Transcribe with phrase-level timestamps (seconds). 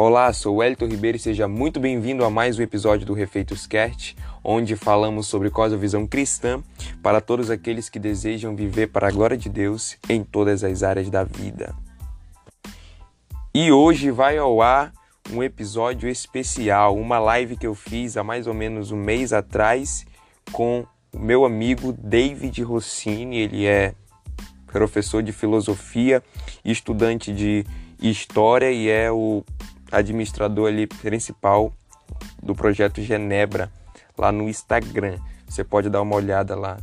[0.00, 3.66] Olá, sou o Elton Ribeiro e seja muito bem-vindo a mais um episódio do Refeitos
[3.66, 6.62] Cast, onde falamos sobre cosmovisão cristã
[7.02, 11.10] para todos aqueles que desejam viver para a glória de Deus em todas as áreas
[11.10, 11.74] da vida.
[13.52, 14.92] E hoje vai ao ar
[15.32, 20.06] um episódio especial, uma live que eu fiz há mais ou menos um mês atrás
[20.52, 23.94] com o meu amigo David Rossini, ele é
[24.68, 26.22] professor de filosofia,
[26.64, 27.66] estudante de
[28.00, 29.42] história e é o
[29.90, 31.72] administrador ali principal
[32.42, 33.70] do projeto Genebra
[34.16, 35.18] lá no Instagram.
[35.48, 36.78] Você pode dar uma olhada lá.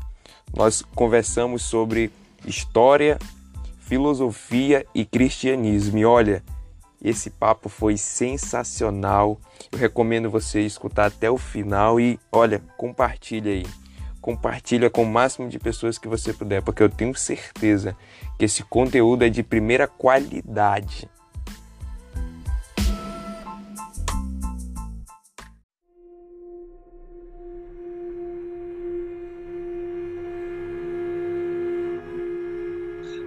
[0.55, 2.12] Nós conversamos sobre
[2.45, 3.18] história,
[3.80, 5.98] filosofia e cristianismo.
[5.98, 6.44] E olha,
[7.04, 9.40] esse papo foi sensacional.
[9.72, 13.66] Eu recomendo você escutar até o final e olha, compartilha aí.
[14.22, 17.95] Compartilha com o máximo de pessoas que você puder, porque eu tenho certeza
[18.40, 21.08] que esse conteúdo é de primeira qualidade.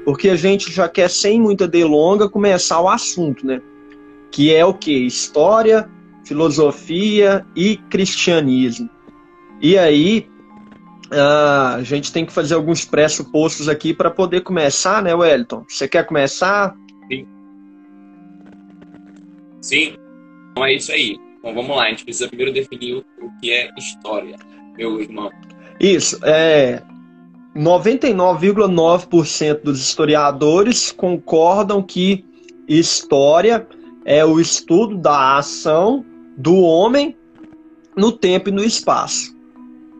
[0.08, 3.60] Porque a gente já quer, sem muita delonga, começar o assunto, né?
[4.30, 5.04] Que é o que?
[5.04, 5.86] História,
[6.24, 8.88] filosofia e cristianismo.
[9.60, 10.26] E aí,
[11.10, 15.66] a gente tem que fazer alguns pressupostos aqui para poder começar, né, Wellington?
[15.68, 16.74] Você quer começar?
[17.12, 17.26] Sim.
[19.60, 19.94] Sim.
[20.52, 21.18] Então é isso aí.
[21.38, 24.36] Então vamos lá, a gente precisa primeiro definir o que é história,
[24.74, 25.30] meu irmão.
[25.78, 26.82] Isso, é.
[27.56, 32.24] 99,9% dos historiadores concordam que
[32.68, 33.66] história
[34.04, 36.04] é o estudo da ação
[36.36, 37.16] do homem
[37.96, 39.36] no tempo e no espaço.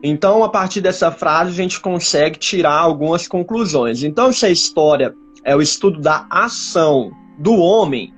[0.01, 4.03] Então, a partir dessa frase, a gente consegue tirar algumas conclusões.
[4.03, 5.13] Então, se a história
[5.43, 8.13] é o estudo da ação do homem,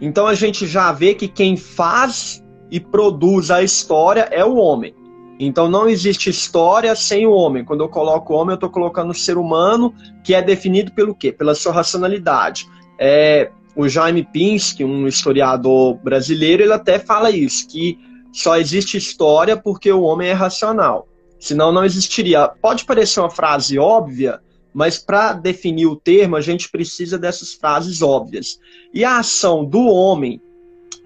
[0.00, 4.94] então a gente já vê que quem faz e produz a história é o homem.
[5.38, 7.64] Então não existe história sem o homem.
[7.64, 11.14] Quando eu coloco o homem, eu estou colocando o ser humano, que é definido pelo
[11.14, 11.32] quê?
[11.32, 12.68] Pela sua racionalidade.
[12.98, 17.98] É, o Jaime Pinsky, um historiador brasileiro, ele até fala isso, que
[18.32, 21.08] só existe história porque o homem é racional.
[21.38, 22.48] Senão não existiria.
[22.48, 24.40] Pode parecer uma frase óbvia,
[24.72, 28.58] mas para definir o termo, a gente precisa dessas frases óbvias.
[28.92, 30.40] E a ação do homem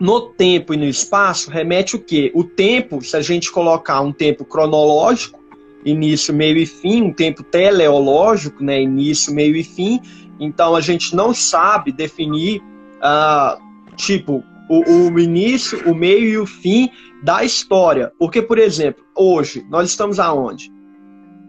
[0.01, 2.31] no tempo e no espaço remete o quê?
[2.35, 5.39] O tempo, se a gente colocar um tempo cronológico,
[5.85, 10.01] início, meio e fim, um tempo teleológico, né, início, meio e fim,
[10.39, 12.61] então a gente não sabe definir,
[12.99, 13.61] uh,
[13.97, 16.91] tipo, o, o início, o meio e o fim
[17.23, 18.13] da história.
[18.19, 20.71] Porque, por exemplo, hoje, nós estamos aonde?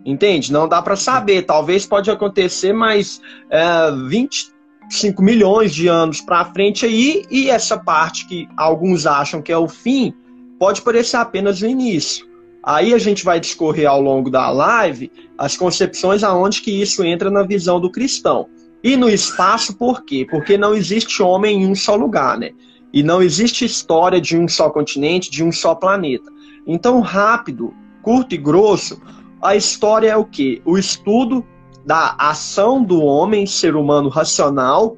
[0.06, 0.52] Entende?
[0.52, 1.44] Não dá para saber.
[1.44, 4.52] Talvez pode acontecer, mas uh, 20,
[4.90, 9.58] 5 milhões de anos para frente aí, e essa parte que alguns acham que é
[9.58, 10.14] o fim,
[10.58, 12.28] pode parecer apenas o início.
[12.64, 17.30] Aí a gente vai discorrer ao longo da live as concepções aonde que isso entra
[17.30, 18.48] na visão do cristão.
[18.84, 20.26] E no espaço, por quê?
[20.30, 22.52] Porque não existe homem em um só lugar, né?
[22.92, 26.32] E não existe história de um só continente, de um só planeta.
[26.66, 29.02] Então, rápido, curto e grosso,
[29.42, 30.62] a história é o quê?
[30.66, 31.46] O estudo
[31.90, 34.96] da ação do homem, ser humano racional,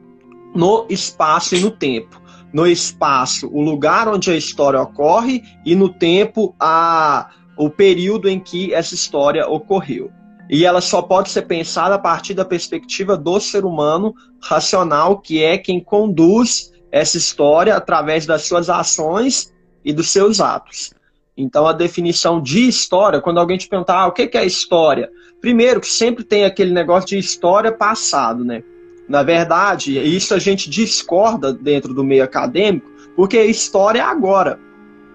[0.53, 2.21] no espaço e no tempo.
[2.51, 8.41] No espaço, o lugar onde a história ocorre, e no tempo, a, o período em
[8.41, 10.11] que essa história ocorreu.
[10.49, 14.13] E ela só pode ser pensada a partir da perspectiva do ser humano
[14.43, 19.53] racional, que é quem conduz essa história através das suas ações
[19.85, 20.93] e dos seus atos.
[21.37, 25.09] Então, a definição de história, quando alguém te perguntar ah, o que é história,
[25.41, 28.63] Primeiro, que sempre tem aquele negócio de história passado, né?
[29.09, 34.59] Na verdade, isso a gente discorda dentro do meio acadêmico, porque história é agora.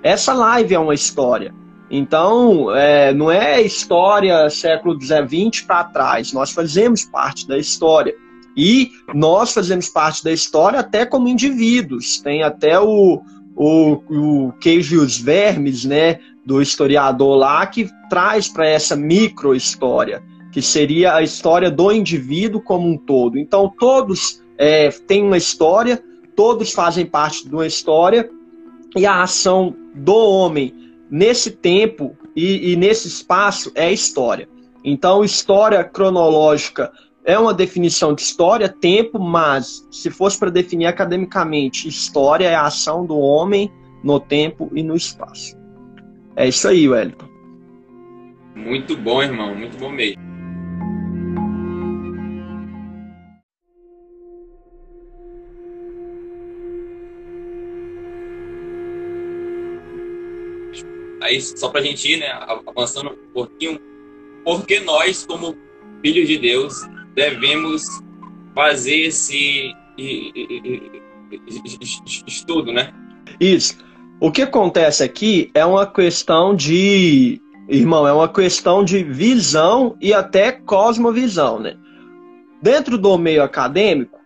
[0.02, 1.54] Essa live é uma história.
[1.90, 6.32] Então, é, não é história século XX para trás.
[6.32, 8.14] Nós fazemos parte da história.
[8.56, 12.20] E nós fazemos parte da história até como indivíduos.
[12.20, 13.22] Tem até o,
[13.54, 16.18] o, o Queijo e os Vermes, né?
[16.46, 20.22] Do historiador lá que traz para essa micro-história,
[20.52, 23.36] que seria a história do indivíduo como um todo.
[23.36, 26.02] Então, todos é, têm uma história,
[26.36, 28.30] todos fazem parte de uma história,
[28.96, 30.72] e a ação do homem
[31.10, 34.48] nesse tempo e, e nesse espaço é história.
[34.84, 36.92] Então, história cronológica
[37.24, 42.66] é uma definição de história, tempo, mas se fosse para definir academicamente, história é a
[42.66, 43.70] ação do homem
[44.02, 45.65] no tempo e no espaço.
[46.36, 47.28] É isso aí, Wellington.
[48.54, 50.26] Muito bom, irmão, muito bom mesmo.
[61.26, 62.28] aí só para a gente ir né,
[62.66, 63.80] avançando um pouquinho,
[64.44, 65.56] porque nós, como
[66.00, 66.74] filhos de Deus,
[67.14, 67.82] devemos
[68.54, 69.72] fazer esse
[72.26, 72.92] estudo, né?
[73.40, 73.85] Isso.
[74.18, 80.14] O que acontece aqui é uma questão de, irmão, é uma questão de visão e
[80.14, 81.76] até cosmovisão, né?
[82.62, 84.18] Dentro do meio acadêmico,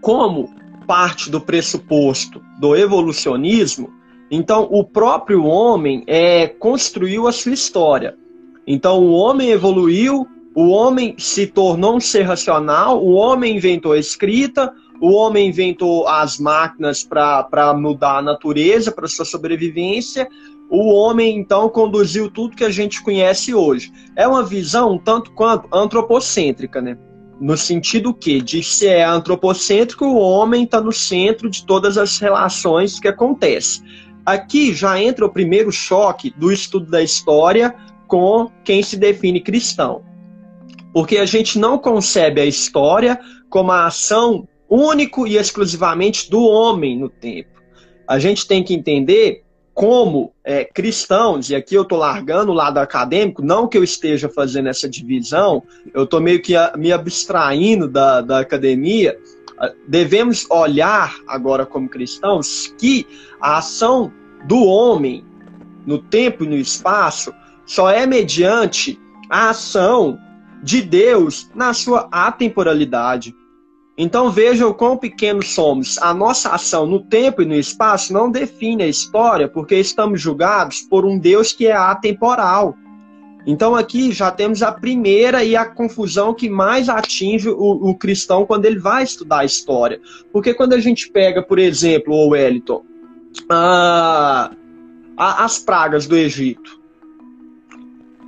[0.00, 0.54] como
[0.86, 3.90] parte do pressuposto do evolucionismo,
[4.30, 8.16] então o próprio homem é, construiu a sua história.
[8.64, 10.24] Então o homem evoluiu,
[10.54, 16.06] o homem se tornou um ser racional, o homem inventou a escrita, o homem inventou
[16.08, 20.28] as máquinas para mudar a natureza, para sua sobrevivência.
[20.70, 23.92] O homem, então, conduziu tudo que a gente conhece hoje.
[24.16, 26.96] É uma visão tanto quanto antropocêntrica, né?
[27.40, 32.18] No sentido que, de se é antropocêntrico, o homem está no centro de todas as
[32.18, 33.84] relações que acontecem.
[34.24, 37.74] Aqui já entra o primeiro choque do estudo da história
[38.06, 40.02] com quem se define cristão.
[40.92, 43.18] Porque a gente não concebe a história
[43.50, 47.50] como a ação único e exclusivamente do homem no tempo.
[48.06, 52.78] A gente tem que entender como é, cristãos, e aqui eu estou largando o lado
[52.78, 58.20] acadêmico, não que eu esteja fazendo essa divisão, eu estou meio que me abstraindo da,
[58.20, 59.18] da academia,
[59.86, 63.06] devemos olhar agora como cristãos que
[63.40, 64.12] a ação
[64.46, 65.24] do homem
[65.86, 67.32] no tempo e no espaço
[67.66, 69.00] só é mediante
[69.30, 70.18] a ação
[70.62, 73.34] de Deus na sua atemporalidade.
[73.96, 75.98] Então veja o quão pequenos somos.
[75.98, 80.80] A nossa ação no tempo e no espaço não define a história, porque estamos julgados
[80.82, 82.76] por um Deus que é atemporal.
[83.46, 88.44] Então aqui já temos a primeira e a confusão que mais atinge o, o cristão
[88.44, 90.00] quando ele vai estudar a história.
[90.32, 92.82] Porque quando a gente pega, por exemplo, o Wellington,
[93.48, 94.50] a,
[95.16, 96.82] a, as pragas do Egito.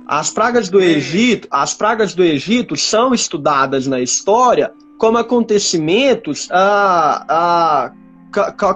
[0.07, 7.25] As pragas do Egito, as pragas do Egito são estudadas na história como acontecimentos ah,
[7.29, 7.93] ah,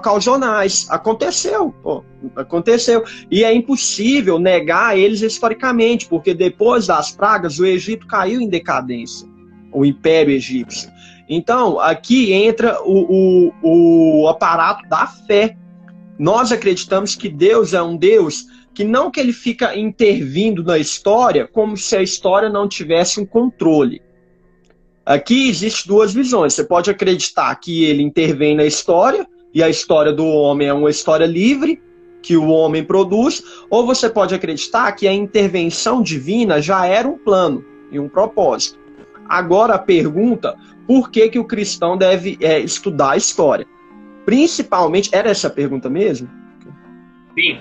[0.01, 0.87] causionais.
[0.89, 2.03] Aconteceu, pô,
[2.35, 3.03] aconteceu.
[3.29, 9.27] E é impossível negar eles historicamente, porque depois das pragas o Egito caiu em decadência,
[9.71, 10.89] o Império Egípcio.
[11.27, 15.55] Então, aqui entra o, o, o aparato da fé.
[16.19, 21.47] Nós acreditamos que Deus é um Deus que não que ele fica intervindo na história
[21.47, 24.01] como se a história não tivesse um controle.
[25.05, 26.53] Aqui existem duas visões.
[26.53, 30.89] Você pode acreditar que ele intervém na história, e a história do homem é uma
[30.89, 31.81] história livre,
[32.21, 37.17] que o homem produz, ou você pode acreditar que a intervenção divina já era um
[37.17, 38.79] plano e um propósito.
[39.27, 40.55] Agora a pergunta,
[40.85, 43.65] por que, que o cristão deve é, estudar a história?
[44.23, 46.29] Principalmente, era essa a pergunta mesmo?
[47.33, 47.59] Sim.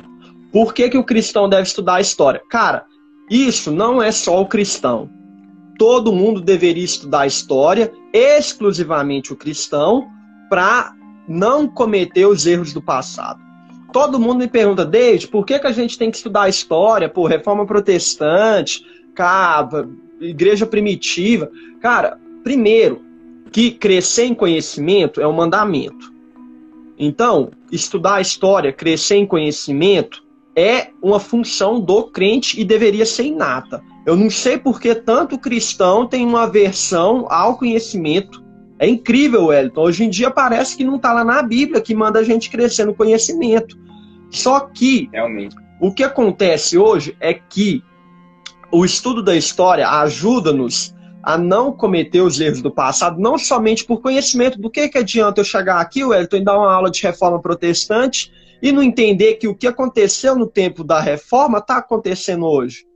[0.53, 2.43] Por que, que o cristão deve estudar a história?
[2.51, 2.85] Cara,
[3.31, 5.09] isso não é só o cristão
[5.81, 10.11] todo mundo deveria estudar história, exclusivamente o cristão,
[10.51, 10.93] para
[11.27, 13.41] não cometer os erros do passado.
[13.91, 17.09] Todo mundo me pergunta, David, por que, que a gente tem que estudar história?
[17.09, 18.85] Pô, reforma protestante,
[19.15, 19.89] cara,
[20.21, 21.51] igreja primitiva.
[21.81, 23.01] Cara, primeiro,
[23.51, 26.13] que crescer em conhecimento é um mandamento.
[26.99, 30.23] Então, estudar a história, crescer em conhecimento,
[30.55, 33.83] é uma função do crente e deveria ser inata.
[34.07, 38.43] Eu não sei por que tanto cristão tem uma aversão ao conhecimento.
[38.79, 39.83] É incrível, Wellington.
[39.83, 42.87] Hoje em dia parece que não está lá na Bíblia que manda a gente crescer
[42.87, 43.79] no conhecimento.
[44.31, 45.55] Só que Realmente.
[45.81, 47.83] o que acontece hoje é que
[48.73, 54.01] o estudo da história ajuda-nos a não cometer os erros do passado, não somente por
[54.01, 54.59] conhecimento.
[54.59, 58.33] Do que, que adianta eu chegar aqui, Wellington, e dar uma aula de reforma protestante
[58.63, 62.90] e não entender que o que aconteceu no tempo da reforma está acontecendo hoje?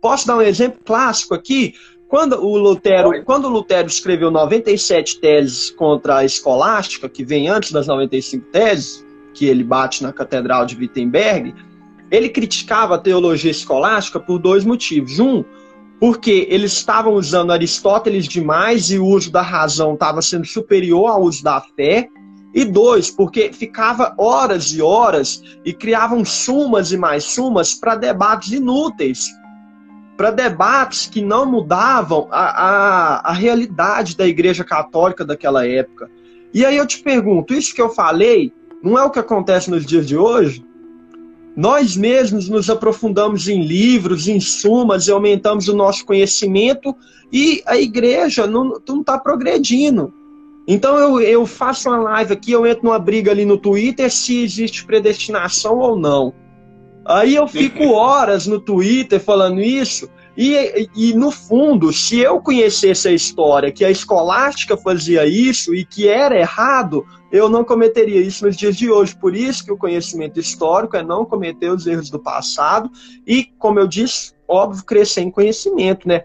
[0.00, 1.74] Posso dar um exemplo clássico aqui?
[2.08, 7.70] Quando o Lutero, quando o Lutero escreveu 97 teses contra a escolástica, que vem antes
[7.70, 11.54] das 95 teses, que ele bate na Catedral de Wittenberg,
[12.10, 15.18] ele criticava a teologia escolástica por dois motivos.
[15.18, 15.44] Um,
[16.00, 21.22] porque eles estavam usando Aristóteles demais e o uso da razão estava sendo superior ao
[21.22, 22.08] uso da fé.
[22.54, 28.52] E dois, porque ficava horas e horas e criavam sumas e mais sumas para debates
[28.52, 29.28] inúteis,
[30.18, 36.10] para debates que não mudavam a, a, a realidade da Igreja Católica daquela época.
[36.52, 39.86] E aí eu te pergunto, isso que eu falei não é o que acontece nos
[39.86, 40.66] dias de hoje?
[41.56, 46.96] Nós mesmos nos aprofundamos em livros, em sumas, e aumentamos o nosso conhecimento,
[47.32, 50.12] e a igreja não está progredindo.
[50.66, 54.42] Então eu, eu faço uma live aqui, eu entro numa briga ali no Twitter se
[54.42, 56.34] existe predestinação ou não.
[57.08, 60.08] Aí eu fico horas no Twitter falando isso,
[60.40, 65.84] e, e, no fundo, se eu conhecesse a história que a escolástica fazia isso e
[65.84, 69.16] que era errado, eu não cometeria isso nos dias de hoje.
[69.16, 72.88] Por isso que o conhecimento histórico é não cometer os erros do passado
[73.26, 76.22] e, como eu disse, óbvio, crescer em conhecimento, né?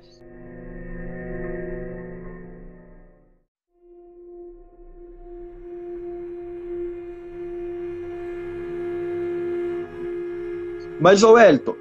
[11.04, 11.76] Mas, ô Wellington,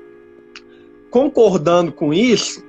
[1.08, 2.60] concordando com isso,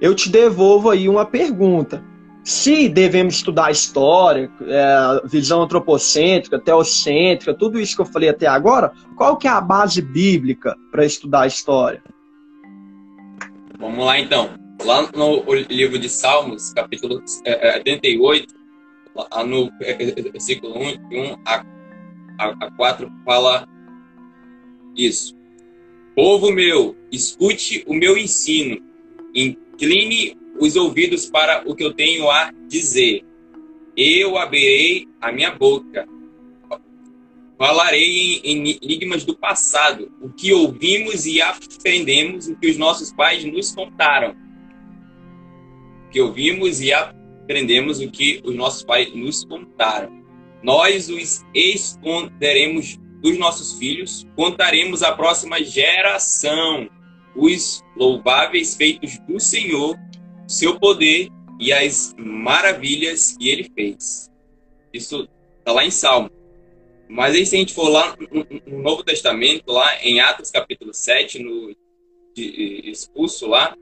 [0.00, 2.00] eu te devolvo aí uma pergunta.
[2.44, 8.92] Se devemos estudar história, é, visão antropocêntrica, teocêntrica, tudo isso que eu falei até agora,
[9.16, 12.00] qual que é a base bíblica para estudar história?
[13.76, 14.50] Vamos lá então.
[14.84, 18.54] Lá no livro de Salmos, capítulo 78,
[19.32, 19.72] é, no
[20.30, 23.66] versículo 1, 1 a 4, fala
[24.94, 25.35] isso.
[26.16, 28.82] Povo meu, escute o meu ensino,
[29.34, 33.22] incline os ouvidos para o que eu tenho a dizer.
[33.94, 36.08] Eu abrirei a minha boca,
[37.58, 43.44] falarei em enigmas do passado, o que ouvimos e aprendemos, o que os nossos pais
[43.44, 44.34] nos contaram.
[46.06, 50.24] O que ouvimos e aprendemos, o que os nossos pais nos contaram.
[50.62, 56.88] Nós os esconderemos dos nossos filhos, contaremos à próxima geração
[57.34, 59.96] os louváveis feitos do Senhor,
[60.46, 61.28] seu poder
[61.60, 64.30] e as maravilhas que ele fez.
[64.92, 66.30] Isso está lá em Salmo.
[67.08, 68.16] Mas aí, se a gente for lá
[68.66, 71.74] no Novo Testamento, lá em Atos capítulo 7, no
[72.36, 73.76] expulso lá,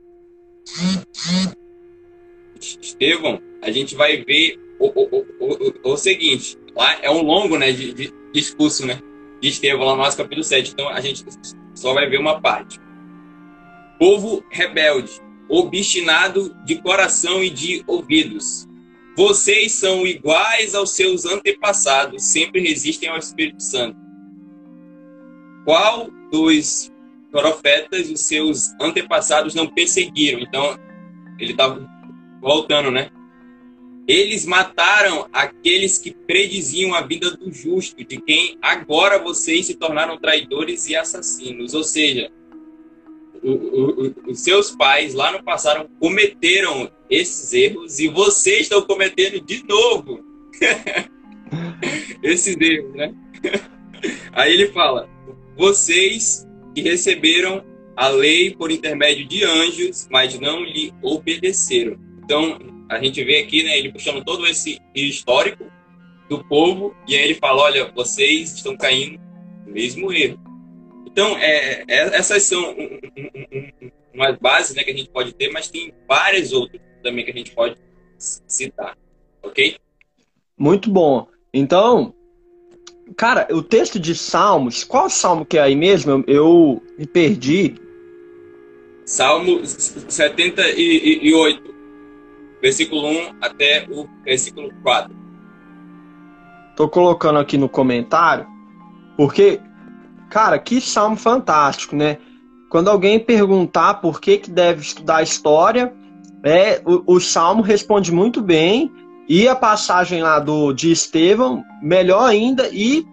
[2.60, 7.72] Estevão, a gente vai ver o, o, o, o, seguinte, lá é um longo né,
[7.72, 9.00] de, de discurso, né?
[9.44, 10.72] De Estevão, lá no nosso capítulo 7.
[10.72, 11.22] Então a gente
[11.74, 12.80] só vai ver uma parte.
[13.98, 15.12] Povo rebelde,
[15.50, 18.66] obstinado de coração e de ouvidos.
[19.14, 23.96] Vocês são iguais aos seus antepassados, sempre resistem ao Espírito Santo.
[25.66, 26.90] Qual dos
[27.30, 30.40] profetas os seus antepassados não perseguiram?
[30.40, 30.78] Então,
[31.38, 31.86] ele estava
[32.40, 33.10] voltando, né?
[34.06, 40.18] Eles mataram aqueles que prediziam a vida do justo, de quem agora vocês se tornaram
[40.18, 41.72] traidores e assassinos.
[41.72, 42.30] Ou seja,
[43.42, 49.40] o, o, os seus pais lá no passado cometeram esses erros e vocês estão cometendo
[49.40, 50.24] de novo
[52.22, 53.14] esses erros, né?
[54.32, 55.08] Aí ele fala:
[55.56, 57.64] vocês que receberam
[57.96, 61.96] a lei por intermédio de anjos, mas não lhe obedeceram.
[62.24, 62.58] Então,
[62.88, 65.64] a gente vê aqui, né, ele puxando todo esse histórico
[66.28, 69.20] do povo, e aí ele fala: olha, vocês estão caindo
[69.66, 70.38] no mesmo erro.
[71.06, 75.32] Então, é, é, essas são um, um, um, umas bases né, que a gente pode
[75.34, 77.76] ter, mas tem várias outras também que a gente pode
[78.18, 78.96] citar.
[79.42, 79.76] Ok?
[80.56, 81.28] Muito bom.
[81.52, 82.14] Então,
[83.16, 86.10] cara, o texto de Salmos, qual salmo que é aí mesmo?
[86.10, 87.74] Eu, eu me perdi.
[89.04, 91.73] Salmo 78
[92.64, 95.14] versículo 1 até o versículo 4.
[96.74, 98.46] Tô colocando aqui no comentário,
[99.18, 99.60] porque,
[100.30, 102.16] cara, que salmo fantástico, né?
[102.70, 105.92] Quando alguém perguntar por que, que deve estudar história,
[106.42, 108.90] é, o, o salmo responde muito bem,
[109.28, 113.06] e a passagem lá do, de Estevão, melhor ainda, e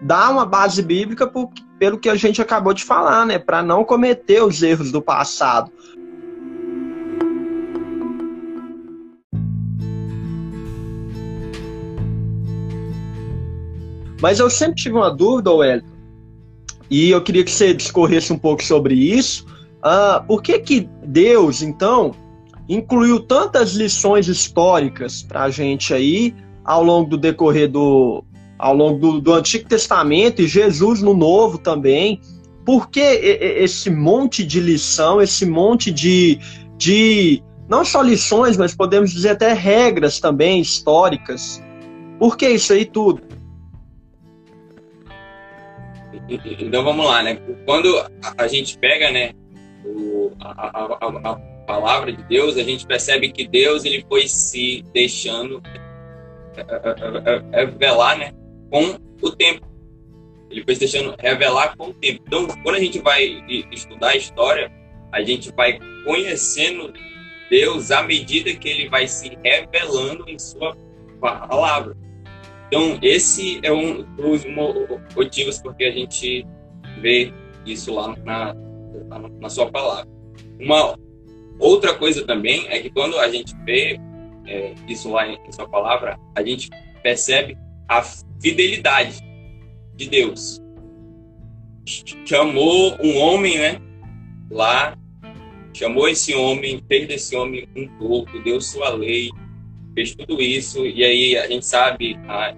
[0.00, 3.38] dá uma base bíblica por, pelo que a gente acabou de falar, né?
[3.38, 5.70] Para não cometer os erros do passado.
[14.20, 15.98] Mas eu sempre tive uma dúvida, Wellington,
[16.90, 19.46] e eu queria que você discorresse um pouco sobre isso.
[19.78, 22.12] Uh, por que, que Deus, então,
[22.68, 26.34] incluiu tantas lições históricas para a gente aí
[26.64, 28.24] ao longo do decorrer do,
[28.58, 32.20] ao longo do, do, Antigo Testamento e Jesus no Novo também?
[32.64, 36.38] Por que esse monte de lição, esse monte de,
[36.76, 41.62] de não só lições, mas podemos dizer até regras também históricas?
[42.18, 43.22] Por que isso aí tudo?
[46.28, 47.38] Então vamos lá, né?
[47.64, 47.88] Quando
[48.36, 49.32] a gente pega, né,
[49.84, 54.84] o, a, a, a, palavra de Deus, a gente percebe que Deus ele foi se
[54.92, 55.62] deixando
[56.56, 58.32] é, é, é, revelar, né,
[58.70, 59.66] com o tempo.
[60.50, 62.22] Ele foi se deixando revelar com o tempo.
[62.26, 64.72] Então, quando a gente vai estudar a história,
[65.12, 66.92] a gente vai conhecendo
[67.50, 70.76] Deus à medida que ele vai se revelando em sua
[71.20, 71.96] palavra.
[72.68, 74.44] Então, esse é um dos
[75.16, 76.46] motivos porque a gente
[77.00, 77.32] vê
[77.64, 78.54] isso lá na,
[79.40, 80.06] na, sua palavra.
[80.60, 80.94] Uma
[81.58, 83.98] outra coisa também é que quando a gente vê
[84.46, 86.68] é, isso lá em, em sua palavra, a gente
[87.02, 87.56] percebe
[87.88, 89.18] a fidelidade
[89.96, 90.60] de Deus.
[92.26, 93.80] Chamou um homem, né?
[94.50, 94.94] Lá,
[95.72, 99.30] chamou esse homem, fez desse homem um corpo, deu sua lei,
[99.98, 102.54] fez tudo isso, e aí a gente sabe a, a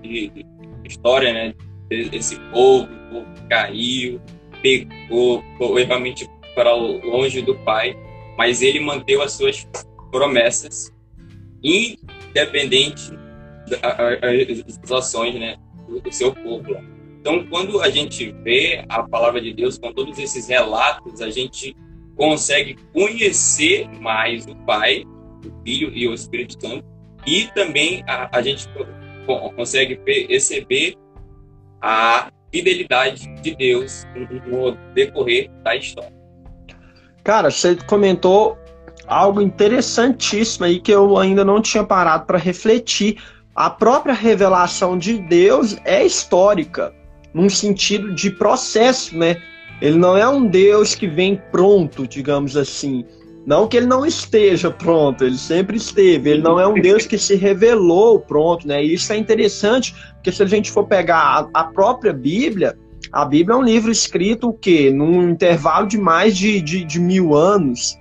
[0.85, 1.55] história, né?
[1.89, 4.21] Esse povo, o povo caiu,
[4.61, 7.97] pecou, foi realmente para longe do Pai,
[8.37, 9.67] mas ele manteve as suas
[10.11, 10.93] promessas,
[11.65, 13.11] independente
[13.67, 15.57] das ações né,
[15.89, 16.77] do seu povo.
[17.21, 21.75] Então, quando a gente vê a palavra de Deus com todos esses relatos, a gente
[22.17, 26.90] consegue conhecer mais o Pai, o Filho e o Espírito Santo,
[27.27, 28.69] e também a, a gente
[29.57, 30.97] consegue perceber
[31.81, 34.07] a fidelidade de Deus
[34.47, 36.13] no decorrer da história.
[37.23, 38.59] Cara, você comentou
[39.07, 43.19] algo interessantíssimo aí que eu ainda não tinha parado para refletir.
[43.55, 46.95] A própria revelação de Deus é histórica,
[47.35, 49.41] num sentido de processo, né?
[49.81, 53.05] Ele não é um Deus que vem pronto, digamos assim.
[53.47, 56.31] Não que ele não esteja pronto, ele sempre esteve.
[56.31, 58.85] Ele não é um Deus que se revelou pronto, né?
[58.85, 62.77] E isso é interessante, porque se a gente for pegar a, a própria Bíblia,
[63.13, 64.91] a Bíblia é um livro escrito o quê?
[64.91, 67.99] Num intervalo de mais de, de, de mil anos,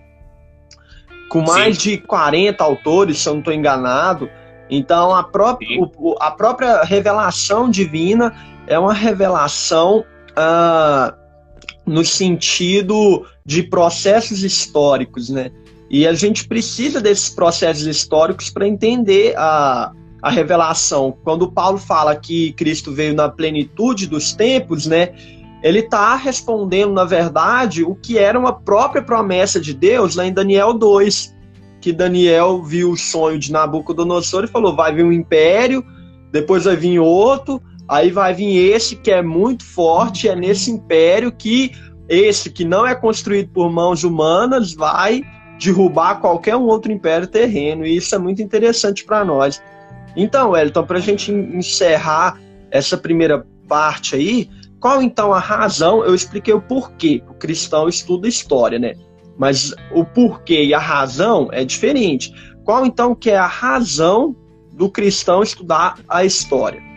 [1.30, 1.92] com mais Sim.
[1.92, 4.30] de 40 autores, se eu não estou enganado.
[4.70, 8.36] Então, a própria, o, a própria revelação divina
[8.68, 11.19] é uma revelação uh,
[11.86, 15.52] no sentido de processos históricos, né?
[15.90, 21.18] E a gente precisa desses processos históricos para entender a, a revelação.
[21.24, 25.14] Quando Paulo fala que Cristo veio na plenitude dos tempos, né?
[25.64, 30.32] Ele está respondendo, na verdade, o que era uma própria promessa de Deus lá em
[30.32, 31.36] Daniel 2,
[31.82, 35.84] que Daniel viu o sonho de Nabucodonosor e falou: vai vir um império,
[36.32, 41.32] depois vai vir outro, aí vai vir esse que é muito forte, é nesse império
[41.32, 41.72] que
[42.08, 45.24] esse que não é construído por mãos humanas vai
[45.60, 49.62] derrubar qualquer um outro império terreno, e isso é muito interessante para nós.
[50.16, 52.40] Então, Wellington, para a gente encerrar
[52.72, 54.50] essa primeira parte aí,
[54.80, 56.04] qual então a razão?
[56.04, 57.22] Eu expliquei o porquê.
[57.30, 58.94] O cristão estuda história, né?
[59.38, 62.34] Mas o porquê e a razão é diferente.
[62.64, 64.36] Qual então que é a razão
[64.74, 66.89] do cristão estudar a história?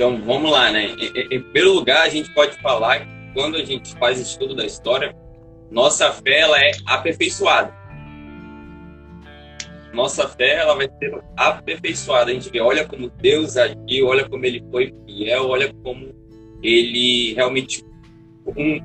[0.00, 0.96] Então, vamos lá, né?
[1.30, 5.14] Em, primeiro lugar, a gente pode falar que quando a gente faz estudo da história,
[5.70, 7.70] nossa fé ela é aperfeiçoada.
[9.92, 12.30] Nossa fé ela vai ser aperfeiçoada.
[12.30, 16.14] A gente vê, olha como Deus agiu, olha como ele foi fiel, olha como
[16.62, 17.84] ele realmente
[18.56, 18.76] um,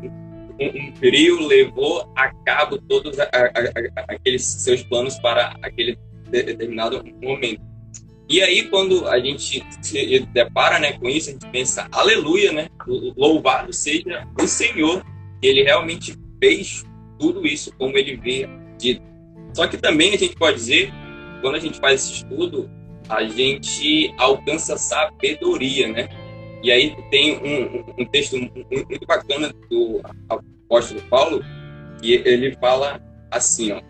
[0.60, 5.98] um frio levou a cabo todos a, a, a, aqueles seus planos para aquele
[6.30, 7.75] determinado momento.
[8.28, 12.70] E aí, quando a gente se depara né, com isso, a gente pensa, aleluia, né?
[13.16, 15.06] Louvado seja o Senhor,
[15.42, 16.84] ele realmente fez
[17.20, 19.04] tudo isso como ele vê dito.
[19.54, 20.92] Só que também a gente pode dizer,
[21.42, 22.70] quando a gente faz esse estudo,
[23.08, 26.10] a gente alcança sabedoria, né?
[26.64, 31.44] E aí tem um, um texto muito bacana do apóstolo Paulo,
[32.02, 33.82] que ele fala assim, ó,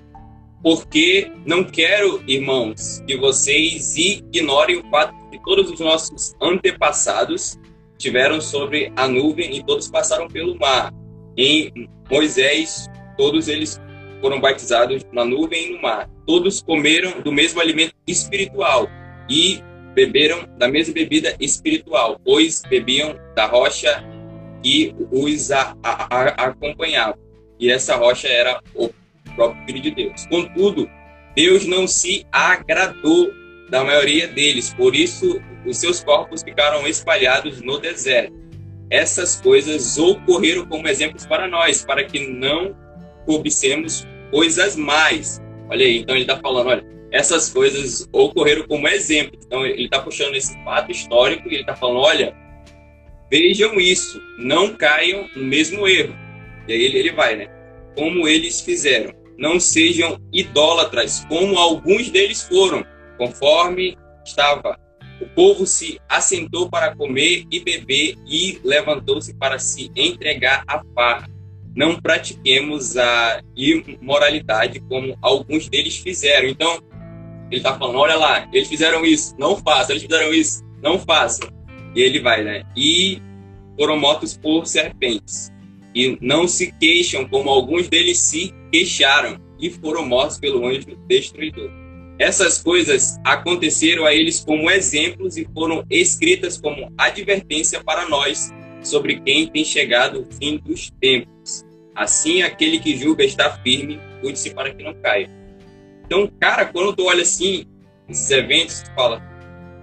[0.66, 7.56] porque não quero, irmãos, que vocês ignorem o fato que todos os nossos antepassados
[8.00, 10.92] tiveram sobre a nuvem e todos passaram pelo mar.
[11.38, 13.80] Em Moisés, todos eles
[14.20, 16.10] foram batizados na nuvem e no mar.
[16.26, 18.90] Todos comeram do mesmo alimento espiritual
[19.30, 19.60] e
[19.94, 24.04] beberam da mesma bebida espiritual, pois bebiam da rocha
[24.64, 27.20] que os a, a, a, acompanhava.
[27.60, 28.90] E essa rocha era o
[29.36, 30.26] próprio Filho de Deus.
[30.28, 30.90] Contudo,
[31.36, 33.32] Deus não se agradou
[33.70, 38.34] da maioria deles, por isso os seus corpos ficaram espalhados no deserto.
[38.90, 42.76] Essas coisas ocorreram como exemplos para nós, para que não
[43.26, 45.42] cobicemos coisas mais.
[45.70, 49.40] Olha aí, então ele está falando, olha, essas coisas ocorreram como exemplo.
[49.44, 52.36] Então ele está puxando esse fato histórico e ele está falando, olha,
[53.32, 56.16] vejam isso, não caiam no mesmo erro.
[56.68, 57.48] E aí ele, ele vai, né?
[57.96, 62.86] Como eles fizeram não sejam idólatras, como alguns deles foram,
[63.18, 64.80] conforme estava.
[65.22, 71.30] O povo se assentou para comer e beber e levantou-se para se entregar à farra.
[71.76, 76.48] Não pratiquemos a imoralidade como alguns deles fizeram.
[76.48, 76.82] Então,
[77.50, 81.50] ele está falando: olha lá, eles fizeram isso, não façam, eles fizeram isso, não façam.
[81.96, 82.64] E ele vai, né?
[82.76, 83.22] E
[83.78, 85.52] foram mortos por serpentes.
[85.94, 91.72] E não se queixam, como alguns deles se queixaram e foram mortos pelo anjo destruidor.
[92.20, 99.22] Essas coisas aconteceram a eles como exemplos e foram escritas como advertência para nós sobre
[99.22, 101.64] quem tem chegado o fim dos tempos.
[101.96, 105.30] Assim, aquele que julga está firme, cuide-se para que não caia.
[106.06, 107.64] Então, cara, quando tu olha assim,
[108.10, 109.24] esses eventos, tu fala,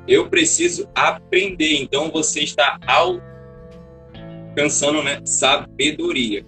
[0.06, 1.80] eu preciso aprender.
[1.80, 2.78] Então, você está
[4.54, 6.44] alcançando né, sabedoria.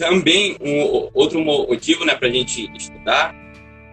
[0.00, 3.34] Também, um outro motivo né, para a gente estudar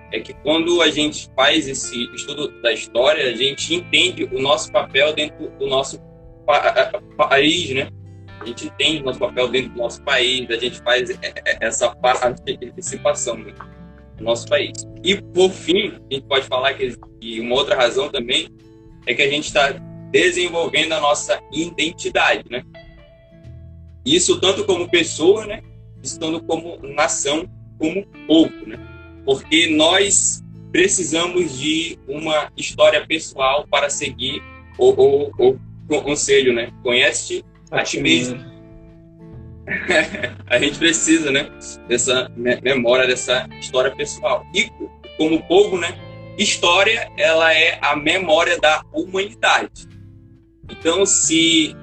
[0.09, 4.71] é que quando a gente faz esse estudo da história, a gente entende o nosso
[4.71, 5.99] papel dentro do nosso
[7.17, 7.89] país, né?
[8.39, 11.09] A gente entende o nosso papel dentro do nosso país, a gente faz
[11.59, 13.53] essa participação no
[14.21, 14.87] nosso país.
[15.03, 16.95] E, por fim, a gente pode falar que
[17.41, 18.47] uma outra razão também
[19.05, 19.71] é que a gente está
[20.09, 22.63] desenvolvendo a nossa identidade, né?
[24.05, 25.61] Isso tanto como pessoa, né?
[26.01, 28.77] Isso tanto como nação, como povo, né?
[29.27, 34.41] porque nós precisamos de uma história pessoal para seguir
[34.77, 36.71] o, o, o conselho, né?
[36.81, 38.39] Conhece a ti mesmo.
[40.47, 41.49] a gente precisa, né?
[41.89, 44.45] Dessa memória, dessa história pessoal.
[44.55, 44.71] E
[45.17, 45.93] como povo, né?
[46.37, 49.89] História, ela é a memória da humanidade.
[50.69, 51.75] Então, se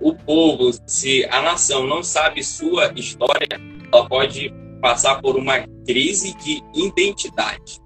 [0.00, 3.60] o povo, se a nação não sabe sua história,
[3.92, 7.78] ela pode passar por uma crise de identidade.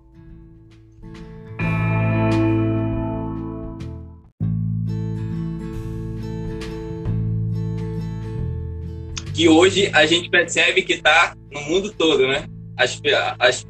[9.35, 12.47] Que hoje a gente percebe que está no mundo todo, né?
[12.77, 13.01] As,
[13.41, 13.67] as,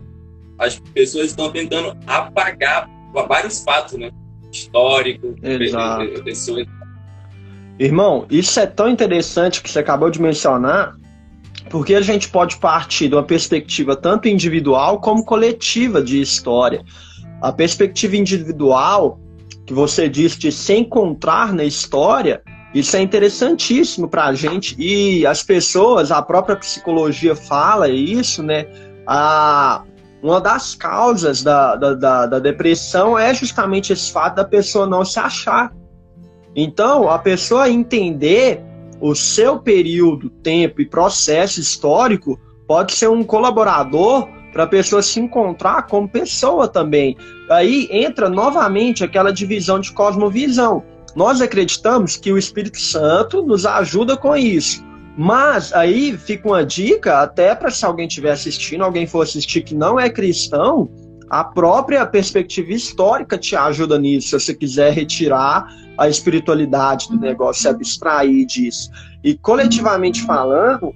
[0.59, 2.87] as pessoas estão tentando apagar
[3.27, 4.11] vários fatos, né?
[4.53, 5.35] Históricos,
[6.23, 6.67] pessoas.
[7.79, 10.95] Irmão, isso é tão interessante que você acabou de mencionar,
[11.71, 16.85] porque a gente pode partir de uma perspectiva tanto individual como coletiva de história.
[17.41, 19.19] A perspectiva individual,
[19.67, 22.43] que você disse de se encontrar na história,
[22.75, 24.77] isso é interessantíssimo para a gente.
[24.79, 28.67] E as pessoas, a própria psicologia fala isso, né?
[29.07, 29.83] A,
[30.23, 35.05] uma das causas da, da, da, da depressão é justamente esse fato da pessoa não
[35.05, 35.73] se achar.
[36.57, 38.63] Então, a pessoa entender
[39.01, 45.19] o seu período, tempo e processo histórico pode ser um colaborador para a pessoa se
[45.19, 47.17] encontrar como pessoa também.
[47.51, 50.83] Aí entra novamente aquela divisão de cosmovisão.
[51.15, 54.83] Nós acreditamos que o Espírito Santo nos ajuda com isso.
[55.17, 59.75] Mas aí fica uma dica, até para se alguém estiver assistindo, alguém for assistir que
[59.75, 60.89] não é cristão,
[61.31, 67.63] a própria perspectiva histórica te ajuda nisso, se você quiser retirar a espiritualidade do negócio,
[67.63, 68.91] se abstrair disso.
[69.23, 70.95] E coletivamente falando,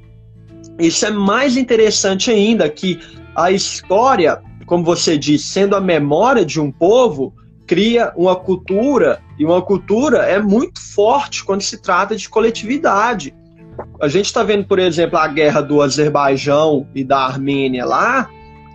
[0.78, 2.98] isso é mais interessante ainda, que
[3.34, 7.32] a história, como você disse, sendo a memória de um povo,
[7.66, 13.34] cria uma cultura, e uma cultura é muito forte quando se trata de coletividade.
[14.00, 18.28] A gente está vendo, por exemplo, a guerra do Azerbaijão e da Armênia lá,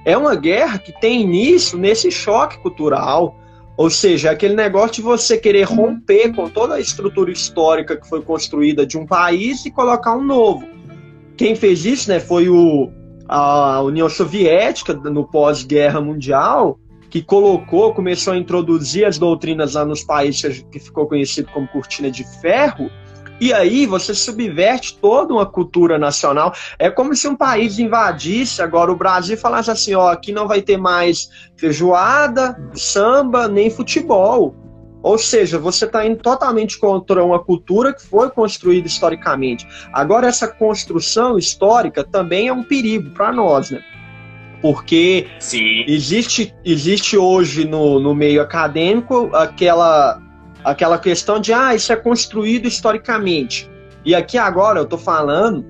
[0.06, 3.38] é uma guerra que tem início nesse choque cultural,
[3.76, 8.22] ou seja, aquele negócio de você querer romper com toda a estrutura histórica que foi
[8.22, 10.68] construída de um país e colocar um novo.
[11.36, 12.92] Quem fez isso né, foi o,
[13.28, 20.04] a União Soviética no pós-guerra mundial, que colocou, começou a introduzir as doutrinas lá nos
[20.04, 22.90] países que ficou conhecido como cortina de ferro,
[23.39, 26.54] e aí você subverte toda uma cultura nacional.
[26.78, 30.48] É como se um país invadisse agora o Brasil e falasse assim: ó, aqui não
[30.48, 34.56] vai ter mais feijoada, samba, nem futebol.
[35.02, 39.67] Ou seja, você está indo totalmente contra uma cultura que foi construída historicamente.
[39.91, 43.84] Agora, essa construção histórica também é um perigo para nós, né?
[44.62, 45.84] Porque Sim.
[45.86, 50.23] Existe, existe hoje no, no meio acadêmico aquela
[50.63, 53.69] aquela questão de, ah, isso é construído historicamente.
[54.06, 55.65] E aqui agora eu estou falando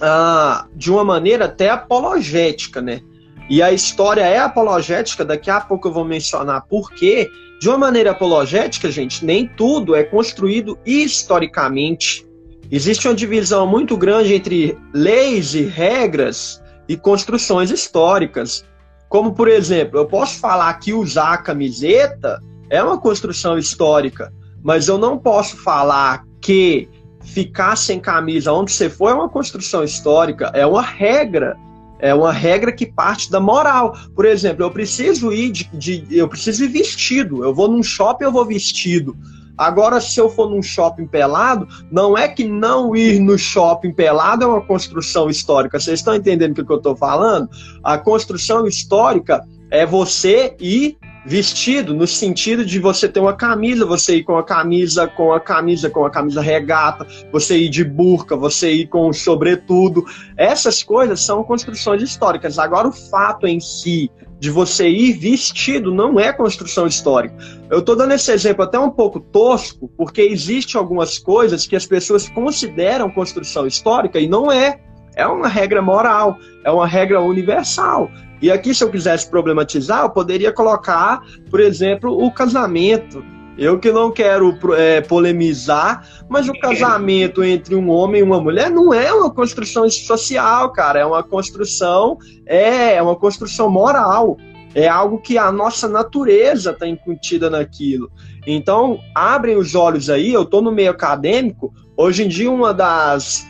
[0.00, 3.00] ah, de uma maneira até apologética, né?
[3.48, 7.30] E a história é apologética, daqui a pouco eu vou mencionar por quê.
[7.60, 12.26] De uma maneira apologética, gente, nem tudo é construído historicamente.
[12.70, 18.64] Existe uma divisão muito grande entre leis e regras e construções históricas.
[19.08, 24.88] Como, por exemplo, eu posso falar que usar a camiseta é uma construção histórica, mas
[24.88, 26.88] eu não posso falar que
[27.22, 31.56] ficar sem camisa onde você for é uma construção histórica, é uma regra,
[31.98, 33.94] é uma regra que parte da moral.
[34.14, 37.44] Por exemplo, eu preciso ir de, de eu preciso ir vestido.
[37.44, 39.16] Eu vou num shopping, eu vou vestido.
[39.56, 44.44] Agora, se eu for num shopping pelado, não é que não ir no shopping pelado
[44.44, 45.80] é uma construção histórica.
[45.80, 47.48] Vocês estão entendendo o que eu estou falando?
[47.82, 50.96] A construção histórica é você ir
[51.28, 55.38] vestido no sentido de você ter uma camisa, você ir com a camisa, com a
[55.38, 60.06] camisa, com a camisa regata, você ir de burca, você ir com sobretudo.
[60.38, 62.58] Essas coisas são construções históricas.
[62.58, 64.10] Agora o fato em si
[64.40, 67.36] de você ir vestido não é construção histórica.
[67.68, 71.84] Eu estou dando esse exemplo até um pouco tosco, porque existe algumas coisas que as
[71.84, 74.80] pessoas consideram construção histórica e não é.
[75.14, 78.08] É uma regra moral, é uma regra universal.
[78.40, 81.20] E aqui, se eu quisesse problematizar, eu poderia colocar,
[81.50, 83.24] por exemplo, o casamento.
[83.56, 88.70] Eu que não quero é, polemizar, mas o casamento entre um homem e uma mulher
[88.70, 91.00] não é uma construção social, cara.
[91.00, 94.36] É uma construção, é, é uma construção moral.
[94.74, 98.12] É algo que a nossa natureza está incutida naquilo.
[98.46, 100.32] Então, abrem os olhos aí.
[100.32, 101.74] Eu estou no meio acadêmico.
[101.96, 103.44] Hoje em dia, uma das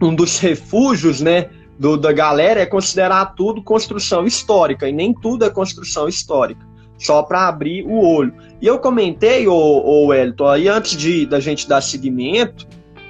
[0.00, 5.46] um dos refúgios, né, do, da galera é considerar tudo construção histórica, e nem tudo
[5.46, 6.60] é construção histórica,
[6.98, 8.34] só para abrir o olho.
[8.60, 12.66] E eu comentei, o, o Wellington, aí antes de da gente dar seguimento,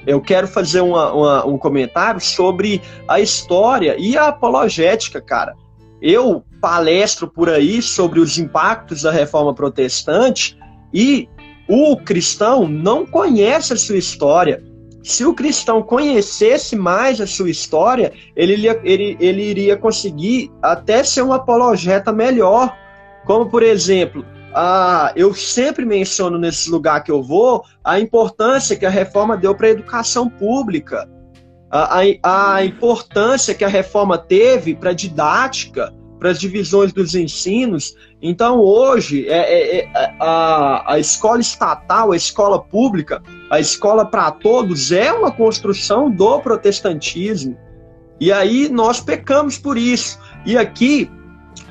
[0.06, 5.56] eu quero fazer uma, uma, um comentário sobre a história e a apologética, cara.
[6.00, 10.56] Eu palestro por aí sobre os impactos da reforma protestante
[10.94, 11.28] e
[11.68, 14.62] o cristão não conhece a sua história.
[15.02, 21.22] Se o cristão conhecesse mais a sua história, ele, ele, ele iria conseguir até ser
[21.22, 22.76] um apologeta melhor.
[23.24, 24.24] Como, por exemplo,
[25.16, 29.68] eu sempre menciono nesse lugar que eu vou a importância que a reforma deu para
[29.68, 31.08] a educação pública,
[31.70, 37.14] a, a, a importância que a reforma teve para a didática, para as divisões dos
[37.14, 37.96] ensinos.
[38.20, 44.30] Então, hoje, é, é, é, a, a escola estatal, a escola pública, a escola para
[44.30, 47.58] todos é uma construção do protestantismo.
[48.20, 50.18] E aí nós pecamos por isso.
[50.46, 51.10] E aqui,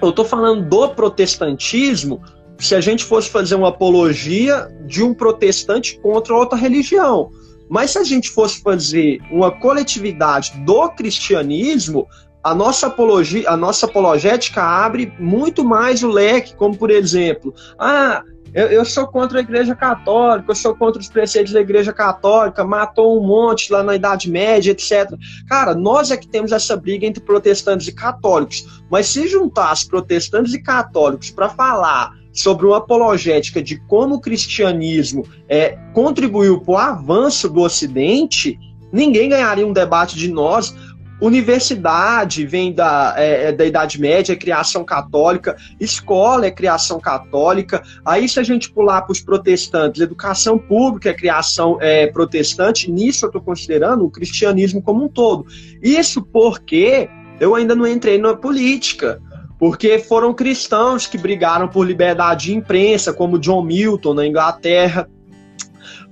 [0.01, 2.21] eu estou falando do protestantismo
[2.57, 7.31] se a gente fosse fazer uma apologia de um protestante contra outra religião.
[7.69, 12.07] Mas se a gente fosse fazer uma coletividade do cristianismo,
[12.43, 18.23] a nossa apologia, a nossa apologética abre muito mais o leque, como por exemplo, ah,
[18.53, 22.63] eu, eu, sou contra a Igreja Católica, eu sou contra os preceitos da Igreja Católica,
[22.63, 25.12] matou um monte lá na Idade Média, etc.
[25.47, 28.83] Cara, nós é que temos essa briga entre protestantes e católicos.
[28.89, 35.25] Mas se juntasse protestantes e católicos para falar sobre uma apologética de como o cristianismo
[35.47, 38.57] é, contribuiu para o avanço do Ocidente,
[38.91, 40.73] ninguém ganharia um debate de nós
[41.21, 47.84] Universidade vem da, é, é, da Idade Média, é criação católica, escola é criação católica.
[48.05, 53.25] Aí, se a gente pular para os protestantes, educação pública é criação é, protestante, nisso
[53.25, 55.45] eu estou considerando o cristianismo como um todo.
[55.82, 59.21] Isso porque eu ainda não entrei na política.
[59.58, 65.05] Porque foram cristãos que brigaram por liberdade de imprensa, como John Milton na Inglaterra,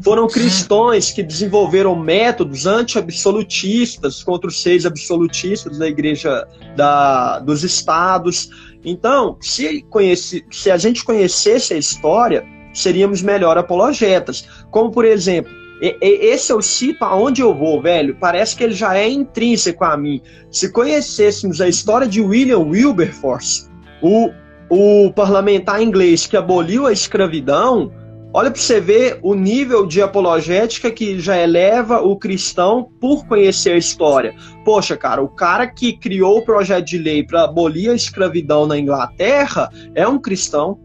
[0.01, 8.49] foram cristãos que desenvolveram métodos anti-absolutistas contra os seis absolutistas da Igreja da, dos Estados.
[8.85, 14.47] Então, se, conhece, se a gente conhecesse a história, seríamos melhor apologetas.
[14.69, 18.15] Como, por exemplo, esse eu cito aonde eu vou, velho.
[18.19, 20.21] Parece que ele já é intrínseco a mim.
[20.51, 23.69] Se conhecêssemos a história de William Wilberforce,
[24.01, 24.31] o,
[24.69, 27.91] o parlamentar inglês que aboliu a escravidão,
[28.37, 33.71] Olha para você ver o nível de apologética que já eleva o cristão por conhecer
[33.71, 34.35] a história.
[34.63, 38.77] Poxa, cara, o cara que criou o projeto de lei para abolir a escravidão na
[38.77, 40.77] Inglaterra é um cristão.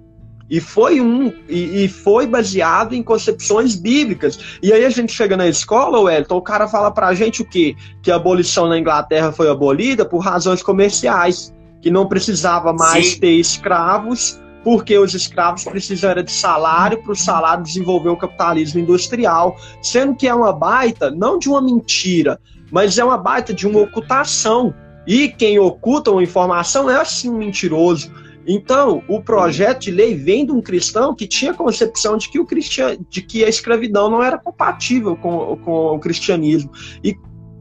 [0.48, 4.38] E foi um e, e, foi baseado em concepções bíblicas.
[4.62, 7.76] E aí a gente chega na escola, Wellington, o cara fala pra gente o quê?
[8.02, 13.20] Que a abolição na Inglaterra foi abolida por razões comerciais, que não precisava mais Sim.
[13.20, 19.56] ter escravos porque os escravos precisam de salário para o salário desenvolver o capitalismo industrial,
[19.82, 23.80] sendo que é uma baita, não de uma mentira, mas é uma baita de uma
[23.80, 24.74] ocultação.
[25.06, 28.12] E quem oculta uma informação é assim um mentiroso.
[28.46, 32.46] Então, o projeto de lei vem de um cristão que tinha concepção de que, o
[33.08, 36.70] de que a escravidão não era compatível com, com o cristianismo.
[37.04, 37.16] E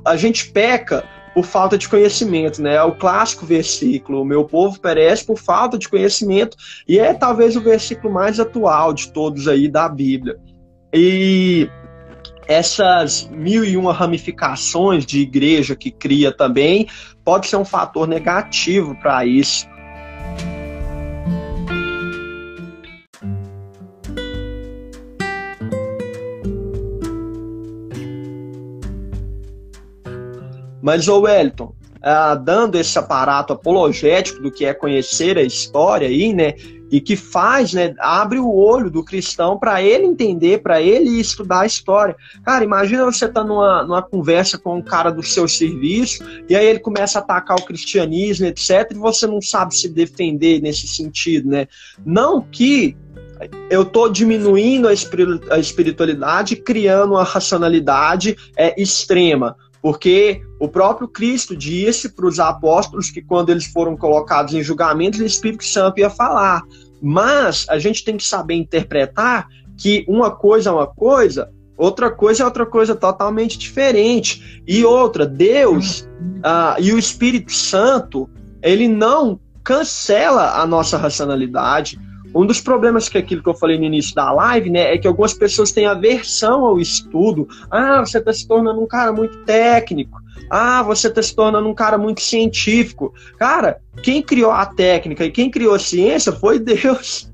[0.06, 2.76] a gente peca por falta de conhecimento, né?
[2.76, 7.56] É o clássico versículo, o meu povo perece por falta de conhecimento, e é talvez
[7.56, 10.38] o versículo mais atual de todos aí da Bíblia.
[10.94, 11.70] E
[12.48, 16.88] essas mil e uma ramificações de igreja que cria também
[17.24, 19.66] pode ser um fator negativo para isso.
[30.82, 36.34] Mas, ô Wellington, ah, dando esse aparato apologético do que é conhecer a história aí,
[36.34, 36.56] né?
[36.92, 37.94] E que faz, né?
[38.00, 42.16] Abre o olho do cristão para ele entender, para ele estudar a história.
[42.44, 46.66] Cara, imagina você tá numa, numa conversa com um cara do seu serviço e aí
[46.66, 48.92] ele começa a atacar o cristianismo, etc.
[48.92, 51.68] E você não sabe se defender nesse sentido, né?
[52.04, 52.98] Não que
[53.70, 59.56] eu estou diminuindo a espiritualidade, criando uma racionalidade é, extrema.
[59.82, 65.22] Porque o próprio Cristo disse para os apóstolos que quando eles foram colocados em julgamento,
[65.22, 66.62] o Espírito Santo ia falar.
[67.02, 72.44] Mas a gente tem que saber interpretar que uma coisa é uma coisa, outra coisa
[72.44, 74.62] é outra coisa totalmente diferente.
[74.68, 76.08] E outra, Deus
[76.44, 78.30] ah, e o Espírito Santo,
[78.62, 82.00] ele não cancela a nossa racionalidade.
[82.34, 85.08] Um dos problemas que aquilo que eu falei no início da live, né, é que
[85.08, 87.48] algumas pessoas têm aversão ao estudo.
[87.70, 90.20] Ah, você está se tornando um cara muito técnico.
[90.50, 93.14] Ah, você está se tornando um cara muito científico.
[93.38, 97.30] Cara, quem criou a técnica e quem criou a ciência foi Deus.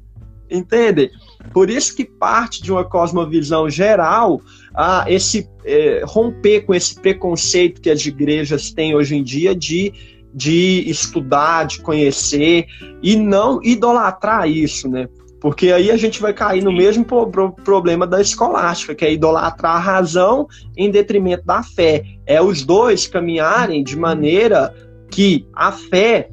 [0.50, 1.12] Entende?
[1.54, 4.42] Por isso que parte de uma cosmovisão geral,
[4.74, 9.94] ah, esse é, romper com esse preconceito que as igrejas têm hoje em dia de
[10.34, 12.66] de estudar, de conhecer
[13.02, 15.08] e não idolatrar isso, né?
[15.40, 19.76] Porque aí a gente vai cair no mesmo pro problema da escolástica, que é idolatrar
[19.76, 22.04] a razão em detrimento da fé.
[22.26, 24.74] É os dois caminharem de maneira
[25.12, 26.30] que a fé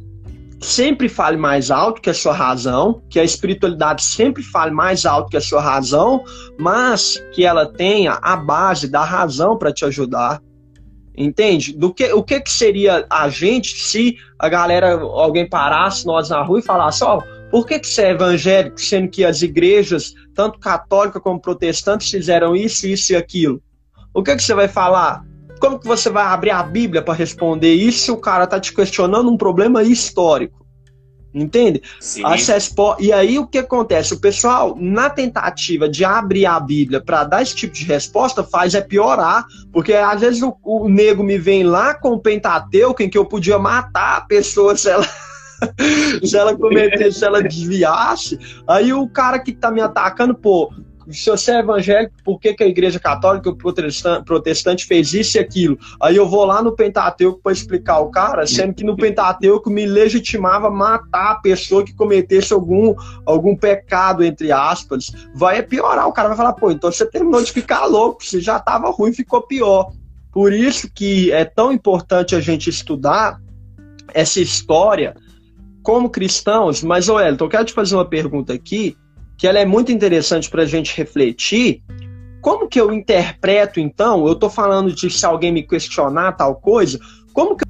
[0.61, 5.29] sempre fale mais alto que a sua razão, que a espiritualidade sempre fale mais alto
[5.29, 6.25] que a sua razão,
[6.59, 10.41] mas que ela tenha a base da razão para te ajudar.
[11.17, 11.73] Entende?
[11.73, 16.43] Do que, o que, que seria a gente se a galera, alguém parasse nós na
[16.43, 20.13] rua e falasse, ó, oh, por que, que você é evangélico, sendo que as igrejas,
[20.35, 23.63] tanto católica como protestantes, fizeram isso, isso e aquilo?
[24.13, 25.25] O que, que você vai falar?
[25.61, 28.75] Como que você vai abrir a Bíblia para responder isso se o cara tá te
[28.75, 30.64] questionando um problema histórico?
[31.35, 31.83] Entende?
[33.01, 34.15] E aí o que acontece?
[34.15, 38.73] O pessoal, na tentativa de abrir a Bíblia para dar esse tipo de resposta, faz
[38.73, 43.11] é piorar, porque às vezes o, o nego me vem lá com o Pentateuco em
[43.11, 45.09] que eu podia matar a pessoa se ela.
[46.23, 50.73] se ela cometesse, se ela desviasse, aí o cara que tá me atacando, pô,
[51.11, 53.57] se você é evangélico, por que, que a igreja católica o
[54.25, 55.79] protestante, fez isso e aquilo?
[56.01, 59.87] Aí eu vou lá no Pentateuco para explicar o cara, sendo que no Pentateuco me
[59.87, 62.95] legitimava matar a pessoa que cometesse algum,
[63.27, 65.11] algum pecado, entre aspas.
[65.35, 68.57] Vai piorar, o cara vai falar, pô, então você terminou de ficar louco, você já
[68.57, 69.91] estava ruim, ficou pior.
[70.33, 73.41] Por isso que é tão importante a gente estudar
[74.13, 75.15] essa história
[75.83, 78.97] como cristãos, mas, ô Elton, eu quero te fazer uma pergunta aqui,
[79.37, 81.83] que ela é muito interessante para a gente refletir.
[82.41, 84.27] Como que eu interpreto, então?
[84.27, 86.99] Eu estou falando de se alguém me questionar tal coisa,
[87.33, 87.65] como que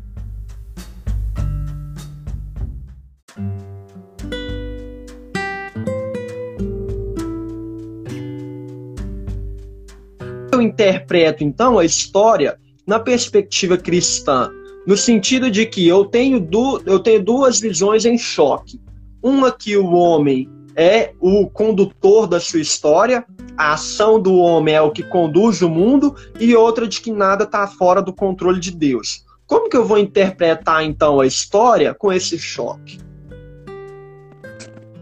[10.53, 14.51] eu interpreto então a história na perspectiva cristã,
[14.87, 18.81] no sentido de que eu tenho, du eu tenho duas visões em choque.
[19.23, 23.25] Uma que o homem é o condutor da sua história,
[23.57, 27.45] a ação do homem é o que conduz o mundo, e outra de que nada
[27.45, 29.25] está fora do controle de Deus.
[29.47, 32.99] Como que eu vou interpretar então a história com esse choque?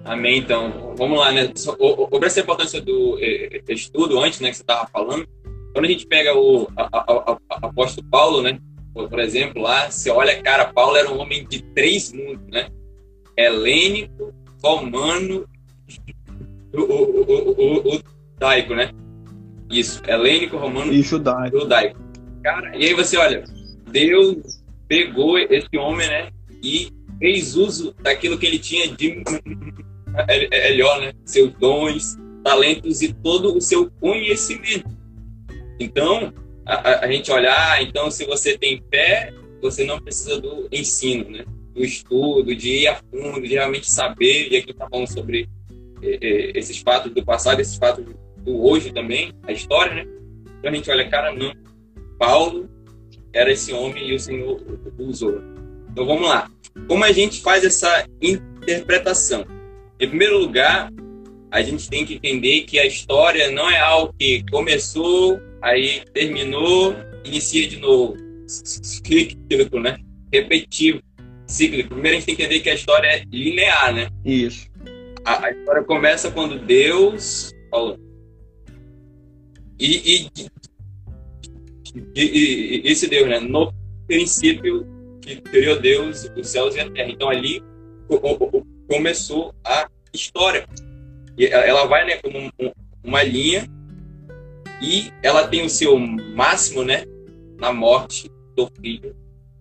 [0.05, 0.95] Amém, então.
[0.97, 1.51] Vamos lá, né?
[1.55, 5.27] Sobre essa importância do eh, eh, estudo antes, né, que você estava falando,
[5.73, 6.69] quando a gente pega o
[7.49, 8.59] apóstolo Paulo, né,
[8.93, 12.69] por exemplo, lá, você olha, cara, Paulo era um homem de três mundos, né?
[13.37, 15.47] Helênico, romano
[16.73, 18.03] o, o, o, o,
[18.35, 18.91] judaico, né?
[19.71, 21.61] Isso, helênico, romano e judaico.
[21.61, 21.99] judaico.
[22.43, 23.44] Cara, e aí você olha,
[23.90, 26.31] Deus pegou esse homem, né?
[26.63, 29.23] E fez uso daquilo que ele tinha de
[30.51, 31.13] melhor, né?
[31.25, 34.90] Seus dons, talentos e todo o seu conhecimento.
[35.79, 36.33] Então,
[36.67, 41.31] a, a gente olhar, ah, então se você tem fé, você não precisa do ensino,
[41.31, 41.44] né?
[41.75, 45.49] Do estudo, de ir a fundo, de realmente saber, e aqui tá falando sobre
[46.03, 48.05] esses fatos do passado, esses fatos
[48.38, 50.11] do hoje também, a história, né?
[50.59, 51.53] Então a gente olha, cara, não.
[52.19, 52.69] Paulo
[53.33, 54.61] era esse homem e o Senhor
[54.98, 55.40] usou.
[55.90, 56.50] Então vamos lá.
[56.88, 59.44] Como a gente faz essa interpretação?
[60.00, 60.90] Em primeiro lugar,
[61.50, 66.94] a gente tem que entender que a história não é algo que começou, aí terminou,
[67.25, 68.17] inicia de novo.
[68.46, 69.98] Cíclico, né?
[70.33, 71.00] Repetitivo,
[71.46, 71.90] cíclico.
[71.90, 74.09] Primeiro a gente tem que entender que a história é linear, né?
[74.25, 74.71] Isso
[75.25, 77.98] a, a história começa quando Deus falou.
[79.79, 80.31] E, e,
[82.14, 83.40] e, e, esse Deus, né?
[83.40, 83.73] No
[84.06, 84.87] princípio
[85.20, 87.10] que criou Deus, os céus e a terra.
[87.10, 87.62] Então ali
[88.88, 90.66] começou a história.
[91.37, 92.52] E ela vai né, como
[93.02, 93.66] uma linha
[94.83, 97.04] e ela tem o seu máximo né,
[97.58, 99.16] na morte do Filho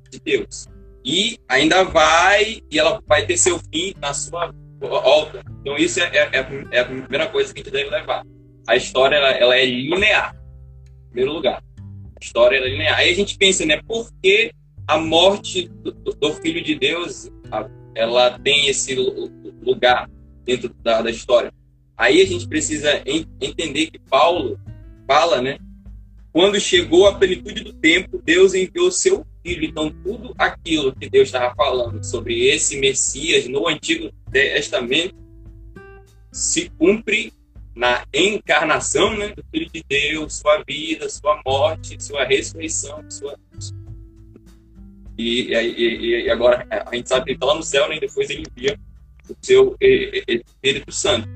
[0.10, 0.68] de Deus.
[1.06, 4.54] E ainda vai, e ela vai ter seu fim na sua.
[4.82, 8.26] Então isso é, é, é, a primeira coisa que a gente deve levar.
[8.68, 11.64] A história ela, ela é linear, em primeiro lugar.
[11.80, 12.98] A história é linear.
[12.98, 14.52] Aí a gente pensa, né, por que
[14.88, 17.30] a morte do, do Filho de Deus
[17.94, 18.96] ela tem esse
[19.62, 20.10] lugar
[20.44, 21.54] dentro da, da história?
[21.96, 23.04] Aí a gente precisa
[23.40, 24.60] entender que Paulo
[25.08, 25.60] fala, né?
[26.34, 29.66] Quando chegou a plenitude do tempo, Deus enviou seu filho.
[29.66, 35.16] Então, tudo aquilo que Deus estava falando sobre esse Messias no Antigo Testamento
[36.32, 37.34] se cumpre
[37.76, 43.38] na encarnação né, do Filho de Deus, sua vida, sua morte, sua ressurreição, sua.
[45.18, 48.00] E, e, e agora a gente sabe que ele está lá no céu, né, e
[48.00, 48.78] depois ele envia
[49.30, 51.28] o seu Espírito Santo.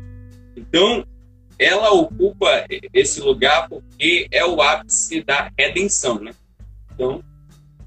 [0.55, 1.05] Então,
[1.57, 6.33] ela ocupa esse lugar porque é o ápice da redenção, né?
[6.93, 7.23] Então,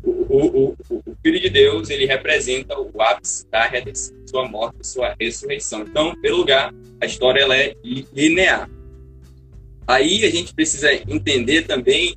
[0.03, 4.87] o, o, o, o, Filho de Deus, ele representa o ápice da redenção, sua morte,
[4.87, 5.83] sua ressurreição.
[5.83, 7.75] Então, pelo lugar, a história ela é
[8.13, 8.69] linear.
[9.87, 12.15] Aí a gente precisa entender também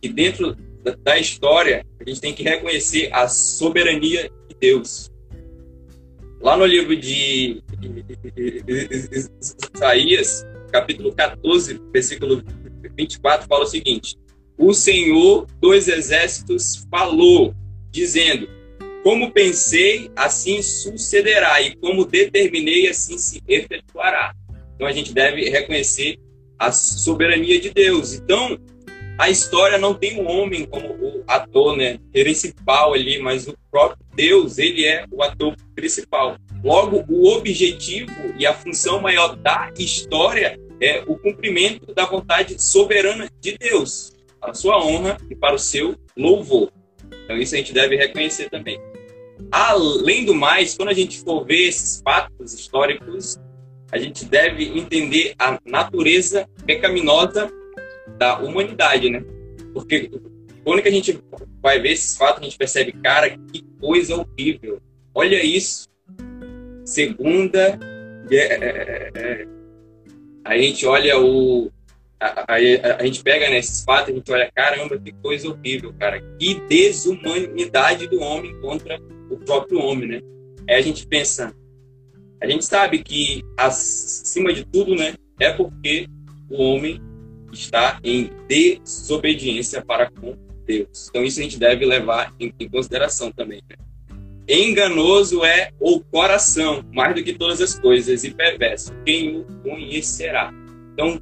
[0.00, 0.56] que dentro
[1.02, 5.10] da história, a gente tem que reconhecer a soberania de Deus.
[6.40, 7.62] Lá no livro de
[9.74, 12.42] Isaías, capítulo 14, versículo
[12.96, 14.16] 24, fala o seguinte:
[14.58, 17.54] O Senhor dos exércitos falou,
[17.90, 18.46] dizendo:
[19.04, 24.34] Como pensei, assim sucederá, e como determinei, assim se efetuará.
[24.74, 26.18] Então a gente deve reconhecer
[26.58, 28.14] a soberania de Deus.
[28.14, 28.58] Então,
[29.18, 33.98] a história não tem um homem como o ator né, principal ali, mas o próprio
[34.14, 36.38] Deus, ele é o ator principal.
[36.64, 43.28] Logo, o objetivo e a função maior da história é o cumprimento da vontade soberana
[43.38, 46.72] de Deus, para a sua honra e para o seu louvor.
[47.24, 48.80] Então, isso a gente deve reconhecer também.
[49.50, 53.38] Além do mais, quando a gente for ver esses fatos históricos,
[53.92, 57.50] a gente deve entender a natureza pecaminosa
[58.18, 59.24] da humanidade, né?
[59.72, 60.10] Porque
[60.64, 61.18] quando que a gente
[61.62, 64.80] vai ver esses fatos, a gente percebe, cara, que coisa horrível.
[65.14, 65.88] Olha isso.
[66.84, 67.78] Segunda
[68.30, 69.46] é, é, é,
[70.44, 71.70] a gente olha o.
[72.20, 72.56] A, a,
[73.00, 76.22] a, gente pega nesses né, fatos, a gente olha, caramba, que coisa horrível, cara.
[76.38, 78.98] Que desumanidade do homem contra
[79.30, 80.20] o próprio homem, né?
[80.68, 81.54] Aí a gente pensa,
[82.40, 86.06] a gente sabe que acima de tudo, né, é porque
[86.50, 87.00] o homem
[87.52, 91.08] está em desobediência para com Deus.
[91.08, 93.62] Então isso a gente deve levar em, em consideração também.
[93.68, 93.76] Né?
[94.46, 98.92] Enganoso é o coração, mais do que todas as coisas, e perverso.
[99.04, 100.52] Quem o conhecerá?
[100.92, 101.18] Então,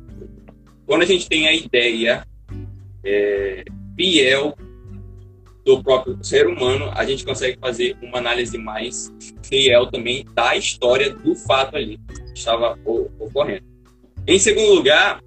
[0.87, 2.27] quando a gente tem a ideia
[3.05, 3.65] é,
[3.97, 4.57] fiel
[5.65, 9.13] do próprio ser humano, a gente consegue fazer uma análise mais
[9.45, 12.79] fiel também da história do fato ali que estava
[13.19, 13.65] ocorrendo.
[14.27, 15.23] Em segundo lugar,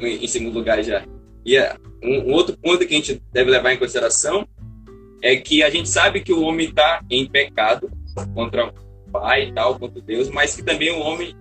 [0.00, 1.04] em segundo lugar já,
[1.44, 1.58] e
[2.02, 4.46] um, um outro ponto que a gente deve levar em consideração
[5.22, 7.90] é que a gente sabe que o homem está em pecado
[8.34, 11.34] contra o Pai e tal, contra Deus, mas que também o homem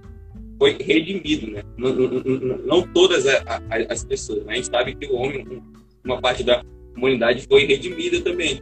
[0.60, 1.64] foi redimido, né?
[1.78, 4.54] Não, não, não todas as pessoas, né?
[4.54, 5.64] A gente sabe que o homem,
[6.04, 6.64] uma parte da
[6.96, 8.62] humanidade foi redimida também.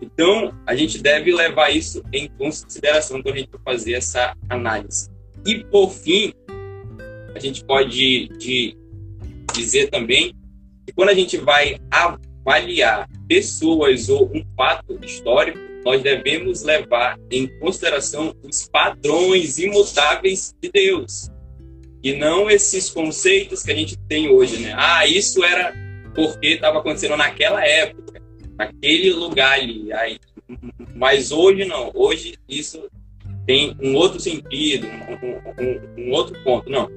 [0.00, 5.10] Então, a gente deve levar isso em consideração quando a gente fazer essa análise.
[5.46, 6.32] E, por fim,
[7.34, 8.76] a gente pode de,
[9.54, 10.34] dizer também
[10.86, 17.46] que quando a gente vai avaliar pessoas ou um fato histórico, nós devemos levar em
[17.58, 21.30] consideração os padrões imutáveis de Deus.
[22.02, 24.74] E não esses conceitos que a gente tem hoje, né?
[24.76, 25.74] Ah, isso era
[26.14, 28.22] porque estava acontecendo naquela época,
[28.56, 29.92] naquele lugar ali.
[29.92, 30.18] Aí,
[30.94, 31.90] mas hoje não.
[31.94, 32.88] Hoje isso
[33.46, 36.68] tem um outro sentido, um, um, um outro ponto.
[36.68, 36.90] Não.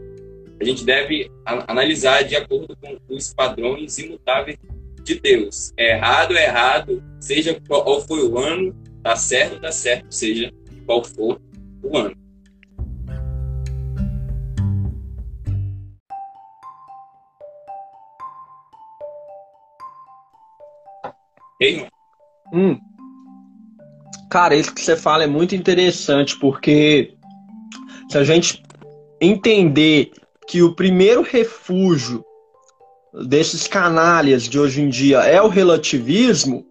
[0.59, 1.31] A gente deve
[1.67, 4.57] analisar de acordo com os padrões imutáveis
[5.03, 5.73] de Deus.
[5.75, 10.51] É errado, é errado, seja qual for o ano, tá certo, tá certo, seja
[10.85, 11.41] qual for
[11.81, 12.20] o ano.
[21.61, 21.87] Ei.
[22.51, 22.77] Hum.
[24.31, 27.13] Cara, isso que você fala é muito interessante, porque
[28.09, 28.63] se a gente
[29.21, 30.11] entender
[30.47, 32.25] que o primeiro refúgio
[33.27, 36.65] desses canalhas de hoje em dia é o relativismo,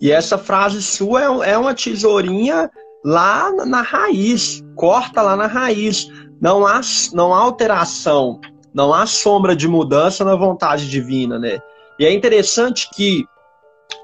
[0.00, 2.70] E essa frase sua é, é uma tesourinha
[3.04, 6.08] lá na, na raiz, corta lá na raiz.
[6.40, 6.80] Não há,
[7.12, 8.40] não há alteração,
[8.72, 11.58] não há sombra de mudança na vontade divina, né?
[11.98, 13.26] E é interessante que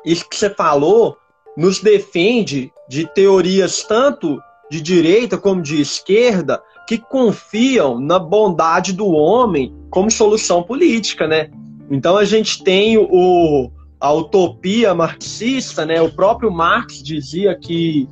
[0.05, 1.17] isso que você falou
[1.57, 4.41] nos defende de teorias tanto
[4.71, 11.51] de direita como de esquerda que confiam na bondade do homem como solução política, né?
[11.91, 16.01] Então a gente tem o, a utopia marxista, né?
[16.03, 18.09] O próprio Marx dizia que,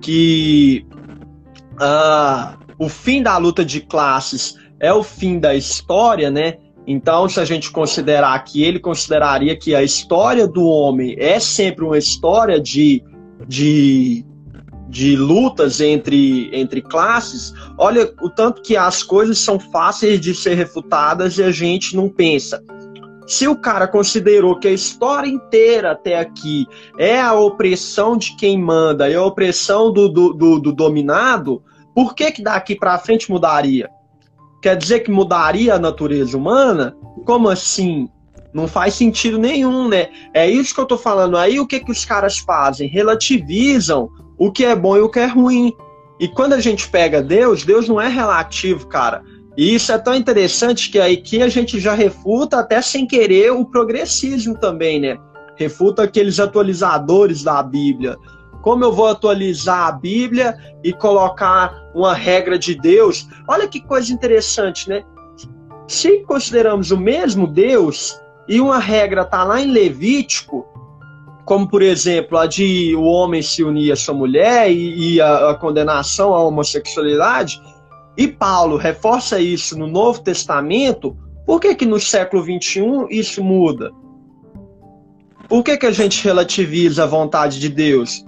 [0.00, 0.86] que
[1.74, 6.54] uh, o fim da luta de classes é o fim da história, né?
[6.86, 11.84] Então, se a gente considerar que ele consideraria que a história do homem é sempre
[11.84, 13.02] uma história de,
[13.48, 14.24] de,
[14.88, 20.54] de lutas entre, entre classes, olha o tanto que as coisas são fáceis de ser
[20.54, 22.62] refutadas e a gente não pensa.
[23.26, 26.64] Se o cara considerou que a história inteira até aqui
[26.96, 31.60] é a opressão de quem manda, é a opressão do, do, do, do dominado,
[31.92, 33.90] por que, que daqui para frente mudaria?
[34.62, 36.96] Quer dizer que mudaria a natureza humana?
[37.24, 38.08] Como assim?
[38.52, 40.08] Não faz sentido nenhum, né?
[40.32, 41.36] É isso que eu tô falando.
[41.36, 42.88] Aí o que, que os caras fazem?
[42.88, 45.72] Relativizam o que é bom e o que é ruim.
[46.18, 49.22] E quando a gente pega Deus, Deus não é relativo, cara.
[49.56, 53.52] E isso é tão interessante que aí que a gente já refuta, até sem querer,
[53.52, 55.18] o progressismo também, né?
[55.56, 58.16] Refuta aqueles atualizadores da Bíblia.
[58.66, 63.28] Como eu vou atualizar a Bíblia e colocar uma regra de Deus?
[63.46, 65.04] Olha que coisa interessante, né?
[65.86, 70.66] Se consideramos o mesmo Deus e uma regra está lá em Levítico,
[71.44, 75.50] como por exemplo a de o homem se unir a sua mulher e, e a,
[75.50, 77.62] a condenação à homossexualidade,
[78.16, 83.92] e Paulo reforça isso no Novo Testamento, por que, que no século XXI isso muda?
[85.48, 88.26] Por que, que a gente relativiza a vontade de Deus?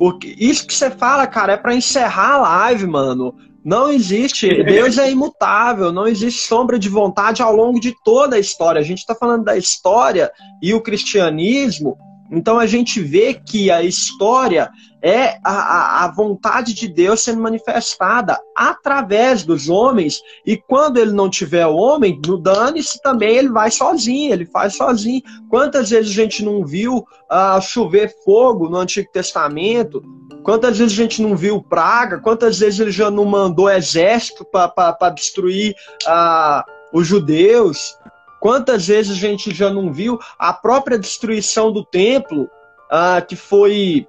[0.00, 3.34] Porque isso que você fala, cara, é para encerrar a live, mano.
[3.62, 8.38] Não existe, Deus é imutável, não existe sombra de vontade ao longo de toda a
[8.38, 8.80] história.
[8.80, 10.32] A gente está falando da história
[10.62, 11.98] e o cristianismo,
[12.32, 14.70] então a gente vê que a história
[15.02, 21.30] é a, a, vontade de Deus sendo manifestada através dos homens, e quando ele não
[21.30, 25.22] tiver homem, no dane-se também, ele vai sozinho, ele faz sozinho.
[25.48, 30.02] Quantas vezes a gente não viu uh, chover fogo no Antigo Testamento?
[30.42, 32.18] Quantas vezes a gente não viu praga?
[32.18, 35.74] Quantas vezes ele já não mandou exército para destruir
[36.06, 37.96] uh, os judeus?
[38.40, 42.44] Quantas vezes a gente já não viu a própria destruição do templo,
[42.90, 44.06] uh, que foi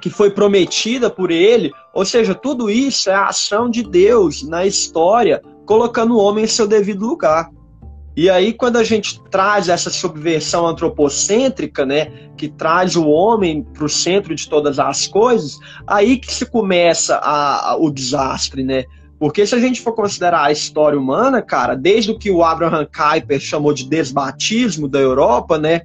[0.00, 4.66] que foi prometida por ele, ou seja, tudo isso é a ação de Deus na
[4.66, 7.50] história, colocando o homem em seu devido lugar.
[8.14, 13.84] E aí, quando a gente traz essa subversão antropocêntrica, né, que traz o homem para
[13.84, 18.84] o centro de todas as coisas, aí que se começa a, a, o desastre, né?
[19.18, 22.86] Porque se a gente for considerar a história humana, cara, desde o que o Abraham
[22.86, 25.82] Kuyper chamou de desbatismo da Europa, né,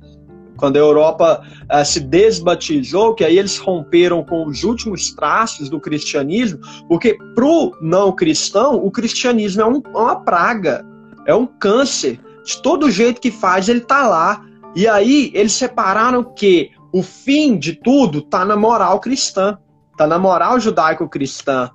[0.58, 1.42] quando a Europa
[1.72, 7.46] uh, se desbatizou, que aí eles romperam com os últimos traços do cristianismo, porque para
[7.46, 10.86] o não cristão, o cristianismo é, um, é uma praga,
[11.26, 12.20] é um câncer.
[12.44, 14.42] De todo jeito que faz, ele está lá.
[14.76, 19.58] E aí eles separaram que o fim de tudo está na moral cristã,
[19.92, 21.70] está na moral judaico-cristã.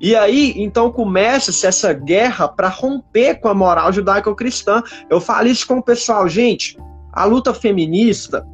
[0.00, 4.82] E aí, então, começa-se essa guerra para romper com a moral judaico-cristã.
[5.10, 6.76] Eu falo isso com o pessoal, gente.
[7.18, 8.46] A luta feminista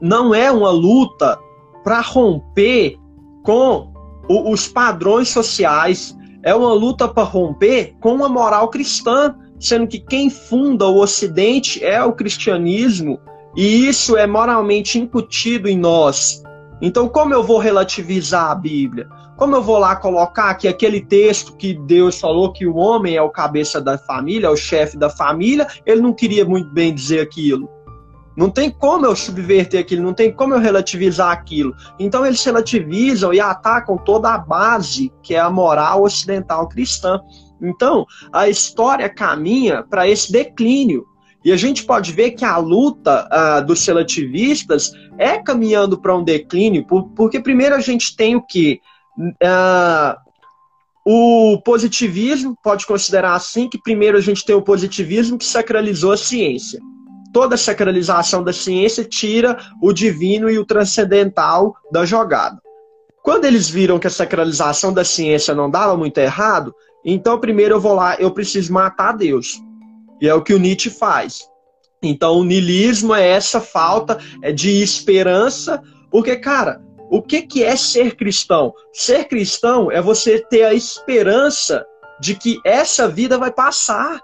[0.00, 1.36] não é uma luta
[1.82, 2.96] para romper
[3.42, 3.92] com
[4.28, 9.98] o, os padrões sociais, é uma luta para romper com a moral cristã, sendo que
[9.98, 13.18] quem funda o Ocidente é o cristianismo
[13.56, 16.44] e isso é moralmente incutido em nós.
[16.84, 19.08] Então, como eu vou relativizar a Bíblia?
[19.38, 23.22] Como eu vou lá colocar que aquele texto que Deus falou que o homem é
[23.22, 27.20] o cabeça da família, é o chefe da família, ele não queria muito bem dizer
[27.20, 27.70] aquilo.
[28.36, 31.74] Não tem como eu subverter aquilo, não tem como eu relativizar aquilo.
[31.98, 37.18] Então eles relativizam e atacam toda a base, que é a moral ocidental cristã.
[37.62, 41.06] Então, a história caminha para esse declínio.
[41.44, 46.24] E a gente pode ver que a luta uh, dos relativistas é caminhando para um
[46.24, 48.80] declínio, porque primeiro a gente tem o que?
[49.18, 50.24] Uh,
[51.06, 56.16] o positivismo, pode considerar assim, que primeiro a gente tem o positivismo que sacralizou a
[56.16, 56.80] ciência.
[57.30, 62.58] Toda sacralização da ciência tira o divino e o transcendental da jogada.
[63.22, 66.74] Quando eles viram que a sacralização da ciência não dava muito errado,
[67.04, 69.60] então primeiro eu vou lá, eu preciso matar Deus.
[70.20, 71.48] E é o que o Nietzsche faz.
[72.02, 74.18] Então o niilismo é essa falta
[74.54, 78.72] de esperança Porque, cara, o que, que é ser cristão?
[78.92, 81.84] Ser cristão é você ter a esperança
[82.20, 84.20] de que essa vida vai passar.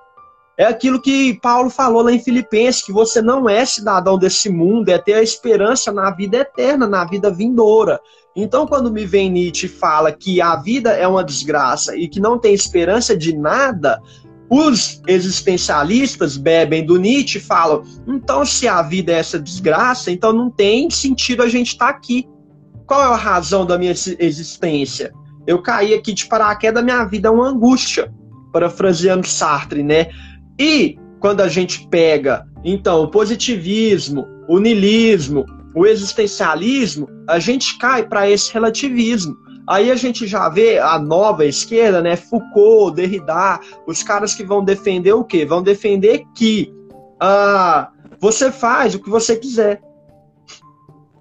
[0.57, 4.89] É aquilo que Paulo falou lá em Filipenses, que você não é cidadão desse mundo,
[4.89, 8.01] é ter a esperança na vida eterna, na vida vindoura.
[8.37, 12.21] Então, quando me vem Nietzsche e fala que a vida é uma desgraça e que
[12.21, 14.01] não tem esperança de nada,
[14.51, 20.33] os existencialistas bebem do Nietzsche e falam: então, se a vida é essa desgraça, então
[20.33, 22.29] não tem sentido a gente estar tá aqui.
[22.87, 25.13] Qual é a razão da minha existência?
[25.47, 28.13] Eu caí aqui de paraquedas, minha vida é uma angústia,
[28.53, 30.09] parafraseando Sartre, né?
[30.59, 38.03] E quando a gente pega, então, o positivismo, o niilismo, o existencialismo, a gente cai
[38.03, 39.37] para esse relativismo.
[39.71, 42.17] Aí a gente já vê a nova esquerda, né?
[42.17, 45.47] Foucault, Derrida, os caras que vão defender o quê?
[45.47, 46.75] Vão defender que
[47.21, 49.81] ah, você faz o que você quiser.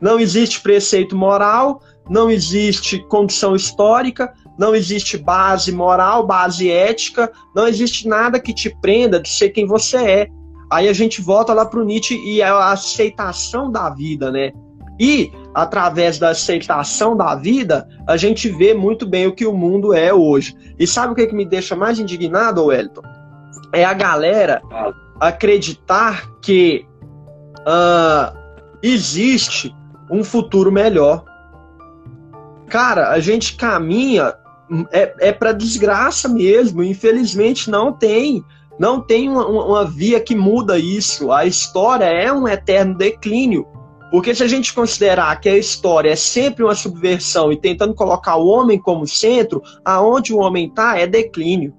[0.02, 7.68] Não existe preceito moral, não existe condição histórica, não existe base moral, base ética, não
[7.68, 10.28] existe nada que te prenda de ser quem você é.
[10.72, 14.52] Aí a gente volta lá para o Nietzsche e a aceitação da vida, né?
[15.00, 19.94] E através da aceitação da vida, a gente vê muito bem o que o mundo
[19.94, 20.54] é hoje.
[20.78, 23.02] E sabe o que, que me deixa mais indignado, Wellington?
[23.74, 24.62] É a galera
[25.20, 26.86] acreditar que
[27.60, 28.38] uh,
[28.84, 29.74] existe
[30.12, 31.24] um futuro melhor.
[32.68, 34.34] Cara, a gente caminha
[34.92, 36.84] é, é para desgraça mesmo.
[36.84, 38.44] Infelizmente não tem,
[38.78, 41.32] não tem uma, uma via que muda isso.
[41.32, 43.68] A história é um eterno declínio.
[44.12, 48.38] Porque se a gente considerar que a história é sempre uma subversão e tentando colocar
[48.38, 51.74] o homem como centro, aonde o homem está é declínio.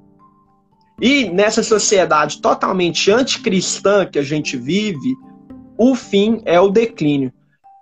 [1.00, 5.16] E nessa sociedade totalmente anticristã que a gente vive,
[5.76, 7.32] o fim é o declínio.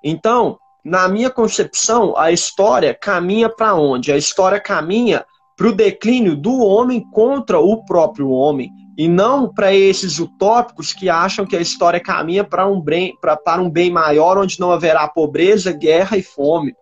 [0.03, 4.13] Então, na minha concepção, a história caminha para onde?
[4.13, 5.27] A história caminha
[5.57, 11.09] para o declínio do homem contra o próprio homem e não para esses utópicos que
[11.09, 15.07] acham que a história caminha para um, bem, para um bem maior, onde não haverá
[15.07, 16.75] pobreza, guerra e fome.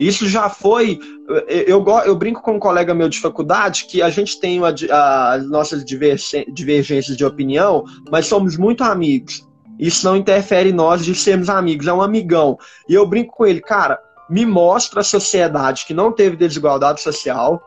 [0.00, 0.98] Isso já foi.
[1.46, 5.46] Eu, eu, eu brinco com um colega meu de faculdade que a gente tem as
[5.46, 9.46] nossas divergências de opinião, mas somos muito amigos.
[9.78, 12.56] Isso não interfere em nós de sermos amigos, é um amigão.
[12.88, 17.62] E eu brinco com ele, cara, me mostra a sociedade que não teve desigualdade social,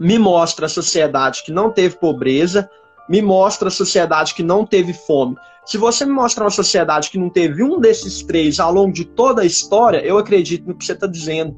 [0.00, 2.70] me mostra a sociedade que não teve pobreza,
[3.06, 5.36] me mostra a sociedade que não teve fome.
[5.66, 9.04] Se você me mostrar uma sociedade que não teve um desses três ao longo de
[9.04, 11.54] toda a história, eu acredito no que você está dizendo.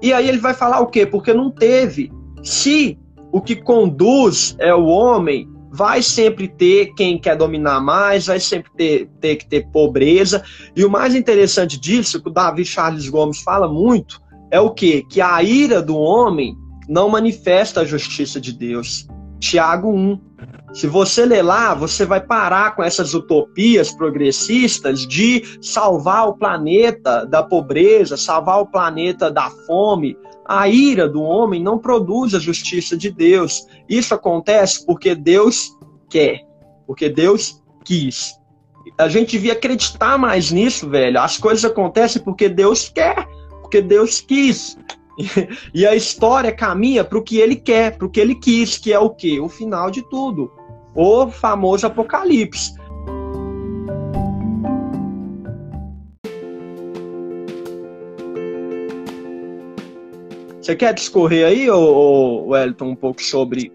[0.00, 1.04] E aí ele vai falar o quê?
[1.04, 2.12] Porque não teve.
[2.42, 2.96] Se
[3.32, 8.70] o que conduz é o homem, vai sempre ter quem quer dominar mais, vai sempre
[8.76, 10.42] ter, ter que ter pobreza.
[10.76, 14.20] E o mais interessante disso, que o Davi Charles Gomes fala muito,
[14.52, 15.04] é o quê?
[15.10, 16.56] Que a ira do homem
[16.88, 19.06] não manifesta a justiça de Deus.
[19.38, 20.20] Tiago 1.
[20.72, 27.24] Se você ler lá, você vai parar com essas utopias progressistas de salvar o planeta
[27.24, 30.16] da pobreza, salvar o planeta da fome.
[30.44, 33.66] A ira do homem não produz a justiça de Deus.
[33.88, 35.70] Isso acontece porque Deus
[36.08, 36.42] quer,
[36.86, 38.34] porque Deus quis.
[38.98, 41.20] A gente devia acreditar mais nisso, velho.
[41.20, 43.26] As coisas acontecem porque Deus quer,
[43.60, 44.76] porque Deus quis.
[45.74, 48.92] E a história caminha para o que ele quer, para o que ele quis, que
[48.92, 49.40] é o quê?
[49.40, 50.50] O final de tudo.
[50.94, 52.72] O famoso Apocalipse.
[60.60, 63.72] Você quer discorrer aí, ô, Wellington, um pouco sobre.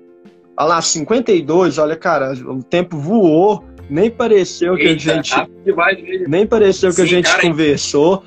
[0.55, 5.35] Olha lá, 52, olha, cara, o tempo voou, nem pareceu Eita, que a gente.
[6.27, 8.23] Nem pareceu Sim, que a gente cara, conversou.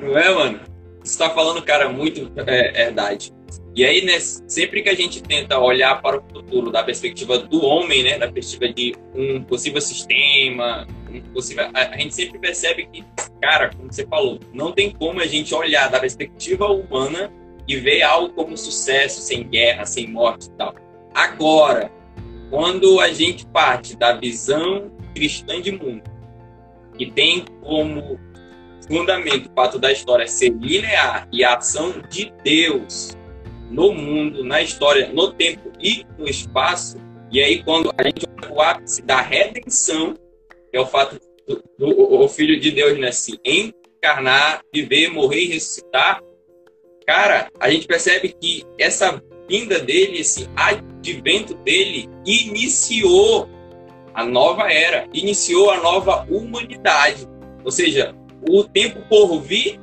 [0.00, 0.69] Não é, mano?
[1.10, 3.32] Você está falando, cara, muito é, verdade.
[3.74, 7.64] E aí, né, sempre que a gente tenta olhar para o futuro da perspectiva do
[7.64, 12.88] homem, né, da perspectiva de um possível sistema, um possível, a, a gente sempre percebe
[12.92, 13.04] que,
[13.42, 17.28] cara, como você falou, não tem como a gente olhar da perspectiva humana
[17.66, 20.76] e ver algo como sucesso, sem guerra, sem morte e tal.
[21.12, 21.90] Agora,
[22.50, 26.04] quando a gente parte da visão cristã de mundo,
[26.96, 28.29] que tem como
[28.90, 33.16] fundamento o fato da história ser linear e a ação de Deus
[33.70, 36.98] no mundo, na história, no tempo e no espaço,
[37.30, 40.14] e aí quando a gente olha o ápice da redenção,
[40.70, 45.44] que é o fato do, do o Filho de Deus né, se encarnar, viver, morrer
[45.44, 46.20] e ressuscitar,
[47.06, 53.48] cara, a gente percebe que essa vinda dele, esse advento dele, iniciou
[54.14, 57.28] a nova era, iniciou a nova humanidade.
[57.64, 58.14] Ou seja,
[58.48, 59.80] o tempo por vir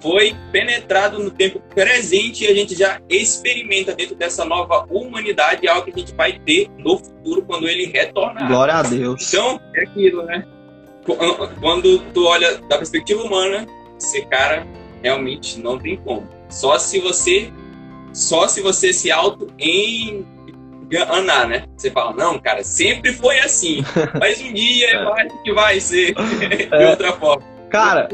[0.00, 5.84] foi penetrado no tempo presente e a gente já experimenta dentro dessa nova humanidade algo
[5.84, 8.46] que a gente vai ter no futuro quando ele retornar.
[8.46, 9.32] Glória a Deus.
[9.32, 10.46] Então, é aquilo, né?
[11.60, 13.66] Quando tu olha da perspectiva humana,
[13.98, 14.66] esse cara
[15.02, 16.28] realmente não tem como.
[16.48, 17.52] Só se você
[18.12, 19.46] só se você se auto
[20.90, 21.64] enganar, né?
[21.76, 23.84] Você fala, não, cara, sempre foi assim.
[24.18, 26.90] Mas um dia eu acho que vai ser de é.
[26.90, 27.56] outra forma.
[27.68, 28.08] Cara,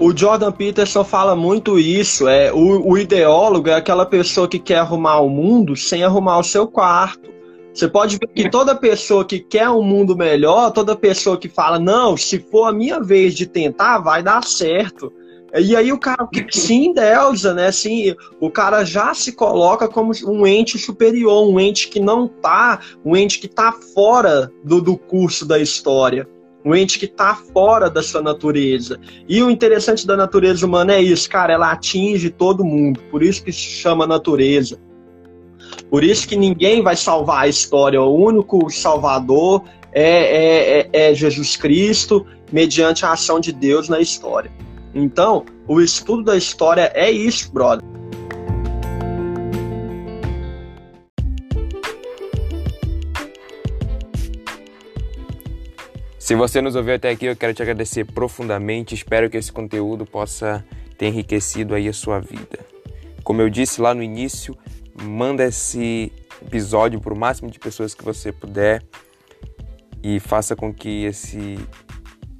[0.00, 2.28] o Jordan Peterson fala muito isso.
[2.28, 6.44] É o, o ideólogo é aquela pessoa que quer arrumar o mundo sem arrumar o
[6.44, 7.30] seu quarto.
[7.74, 11.78] Você pode ver que toda pessoa que quer um mundo melhor, toda pessoa que fala,
[11.78, 15.12] não, se for a minha vez de tentar, vai dar certo.
[15.58, 17.66] E aí o cara se endeusa, né?
[17.66, 22.80] Assim, o cara já se coloca como um ente superior, um ente que não tá,
[23.04, 26.28] um ente que tá fora do, do curso da história
[26.64, 29.00] um ente que está fora da sua natureza.
[29.28, 33.42] E o interessante da natureza humana é isso, cara, ela atinge todo mundo, por isso
[33.42, 34.78] que se chama natureza.
[35.88, 41.14] Por isso que ninguém vai salvar a história, o único salvador é, é, é, é
[41.14, 44.50] Jesus Cristo, mediante a ação de Deus na história.
[44.94, 47.84] Então, o estudo da história é isso, brother.
[56.18, 58.94] Se você nos ouviu até aqui, eu quero te agradecer profundamente.
[58.94, 60.64] Espero que esse conteúdo possa
[60.96, 62.58] ter enriquecido aí a sua vida.
[63.24, 64.56] Como eu disse lá no início,
[64.94, 68.82] manda esse episódio para o máximo de pessoas que você puder
[70.02, 71.58] e faça com que esse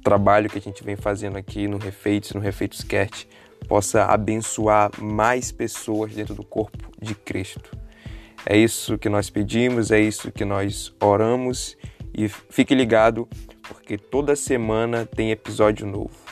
[0.01, 3.27] trabalho que a gente vem fazendo aqui no Refeitos, no Refeitos Cast,
[3.67, 7.77] possa abençoar mais pessoas dentro do corpo de Cristo.
[8.45, 11.77] É isso que nós pedimos, é isso que nós oramos
[12.13, 13.27] e fique ligado
[13.67, 16.30] porque toda semana tem episódio novo.